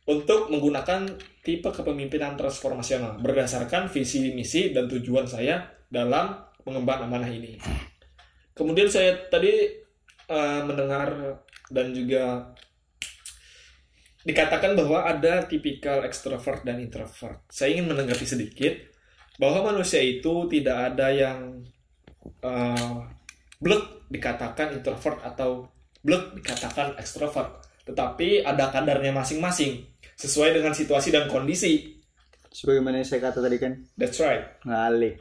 untuk 0.05 0.53
menggunakan 0.53 1.10
tipe 1.41 1.65
kepemimpinan 1.65 2.38
transformasional 2.38 3.17
berdasarkan 3.17 3.89
visi 3.89 4.38
misi 4.38 4.69
dan 4.69 4.86
tujuan 4.86 5.25
saya 5.25 5.65
dalam 5.89 6.46
mengemban 6.67 7.08
amanah 7.08 7.32
ini 7.32 7.56
kemudian 8.51 8.91
saya 8.91 9.15
tadi 9.32 9.71
eh, 10.27 10.62
mendengar 10.67 11.39
dan 11.71 11.95
juga 11.95 12.51
dikatakan 14.27 14.75
bahwa 14.75 15.08
ada 15.08 15.47
tipikal 15.47 16.03
ekstrovert 16.03 16.67
dan 16.67 16.84
introvert. 16.84 17.47
Saya 17.47 17.80
ingin 17.80 17.88
menanggapi 17.88 18.27
sedikit 18.27 18.75
bahwa 19.39 19.71
manusia 19.71 20.03
itu 20.03 20.51
tidak 20.51 20.91
ada 20.91 21.08
yang 21.15 21.63
uh, 22.43 23.08
blek 23.63 24.12
dikatakan 24.12 24.75
introvert 24.75 25.23
atau 25.23 25.71
blek 26.03 26.43
dikatakan 26.43 26.99
ekstrovert, 26.99 27.63
tetapi 27.88 28.43
ada 28.43 28.67
kadarnya 28.67 29.15
masing-masing 29.15 29.88
sesuai 30.19 30.60
dengan 30.60 30.75
situasi 30.75 31.15
dan 31.15 31.32
kondisi. 31.32 31.95
Sebagaimana 32.51 32.99
yang 32.99 33.08
saya 33.08 33.32
kata 33.32 33.39
tadi 33.39 33.58
kan, 33.62 33.80
That's 33.95 34.19
right. 34.19 34.60
ngalih. 34.67 35.15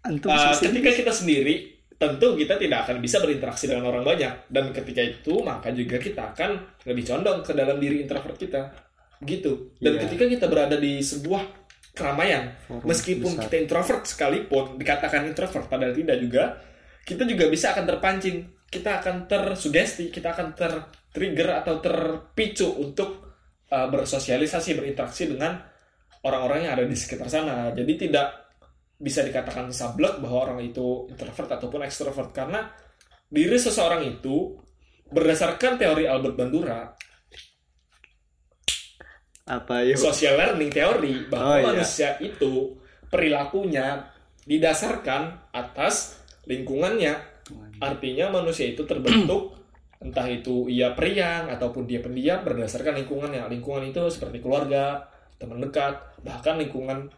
Antum 0.00 0.32
Uh, 0.32 0.56
ketika 0.56 0.90
kita 0.96 1.12
sendiri, 1.12 1.76
tentu 2.00 2.32
kita 2.32 2.56
tidak 2.56 2.88
akan 2.88 3.04
bisa 3.04 3.20
berinteraksi 3.20 3.68
dengan 3.68 3.92
orang 3.92 4.00
banyak 4.00 4.48
dan 4.48 4.72
ketika 4.72 5.04
itu 5.04 5.44
maka 5.44 5.68
juga 5.76 6.00
kita 6.00 6.32
akan 6.32 6.80
lebih 6.88 7.04
condong 7.04 7.44
ke 7.44 7.52
dalam 7.52 7.76
diri 7.76 8.00
introvert 8.00 8.40
kita. 8.40 8.72
Begitu. 9.20 9.76
Dan 9.76 10.00
Iya. 10.00 10.08
ketika 10.08 10.24
kita 10.24 10.46
berada 10.48 10.80
di 10.80 11.04
sebuah 11.04 11.44
keramaian, 11.92 12.56
Forum 12.64 12.88
meskipun 12.88 13.36
besar. 13.36 13.42
kita 13.44 13.56
introvert 13.60 14.02
sekalipun 14.08 14.80
dikatakan 14.80 15.28
introvert 15.28 15.68
padahal 15.68 15.92
tidak 15.92 16.16
juga, 16.24 16.56
kita 17.04 17.28
juga 17.28 17.44
bisa 17.52 17.76
akan 17.76 17.84
terpancing 17.84 18.36
kita 18.70 19.02
akan 19.02 19.26
tersugesti, 19.26 20.14
kita 20.14 20.30
akan 20.32 20.54
tertrigger 20.54 21.58
atau 21.60 21.82
terpicu 21.82 22.70
untuk 22.78 23.34
uh, 23.68 23.90
bersosialisasi, 23.90 24.78
berinteraksi 24.78 25.26
dengan 25.26 25.58
orang-orang 26.22 26.70
yang 26.70 26.72
ada 26.78 26.86
di 26.86 26.94
sekitar 26.94 27.26
sana. 27.26 27.74
Jadi 27.74 28.08
tidak 28.08 28.39
bisa 29.00 29.24
dikatakan 29.24 29.72
sablek 29.72 30.20
bahwa 30.20 30.52
orang 30.52 30.60
itu 30.60 31.08
introvert 31.08 31.56
ataupun 31.56 31.80
extrovert 31.82 32.30
karena 32.30 32.68
diri 33.26 33.56
seseorang 33.56 34.04
itu 34.04 34.52
berdasarkan 35.08 35.80
teori 35.80 36.04
Albert 36.04 36.36
Bandura, 36.36 36.80
Apa 39.48 39.82
yuk? 39.82 39.98
social 39.98 40.38
learning 40.38 40.70
teori 40.70 41.26
bahwa 41.26 41.50
Oh, 41.50 41.58
iya. 41.58 41.66
manusia 41.74 42.10
itu 42.22 42.76
perilakunya 43.10 44.06
didasarkan 44.46 45.50
atas 45.50 46.20
lingkungannya. 46.46 47.18
Artinya 47.82 48.30
manusia 48.30 48.70
itu 48.70 48.86
terbentuk 48.86 49.58
entah 50.04 50.28
itu 50.30 50.70
ia 50.70 50.94
periang 50.94 51.50
ataupun 51.50 51.84
dia 51.90 51.98
pendiam 51.98 52.44
berdasarkan 52.46 53.02
lingkungannya. 53.02 53.50
Lingkungan 53.50 53.90
itu 53.90 54.06
seperti 54.06 54.38
keluarga, 54.38 55.10
teman 55.36 55.58
dekat, 55.58 55.98
bahkan 56.22 56.60
lingkungan 56.60 57.10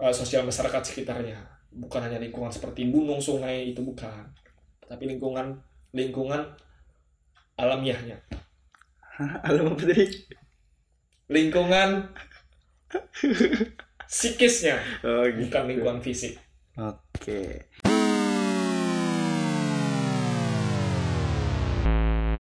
eh, 0.00 0.14
sosial 0.14 0.46
masyarakat 0.46 0.82
sekitarnya. 0.82 1.38
Bukan 1.74 2.00
hanya 2.06 2.22
lingkungan 2.22 2.54
seperti 2.54 2.86
gunung, 2.90 3.18
sungai 3.18 3.74
itu 3.74 3.82
bukan, 3.82 4.30
tapi 4.86 5.10
lingkungan 5.10 5.58
lingkungan 5.90 6.54
alamiahnya. 7.58 8.18
Alam 9.46 9.74
apa 9.74 9.82
tadi? 9.82 10.06
Lingkungan 11.30 12.14
psikisnya, 14.06 14.78
Oh 15.02 15.26
gitu. 15.26 15.46
bukan 15.46 15.62
lingkungan 15.66 15.98
fisik. 16.02 16.38
Oke. 16.78 17.70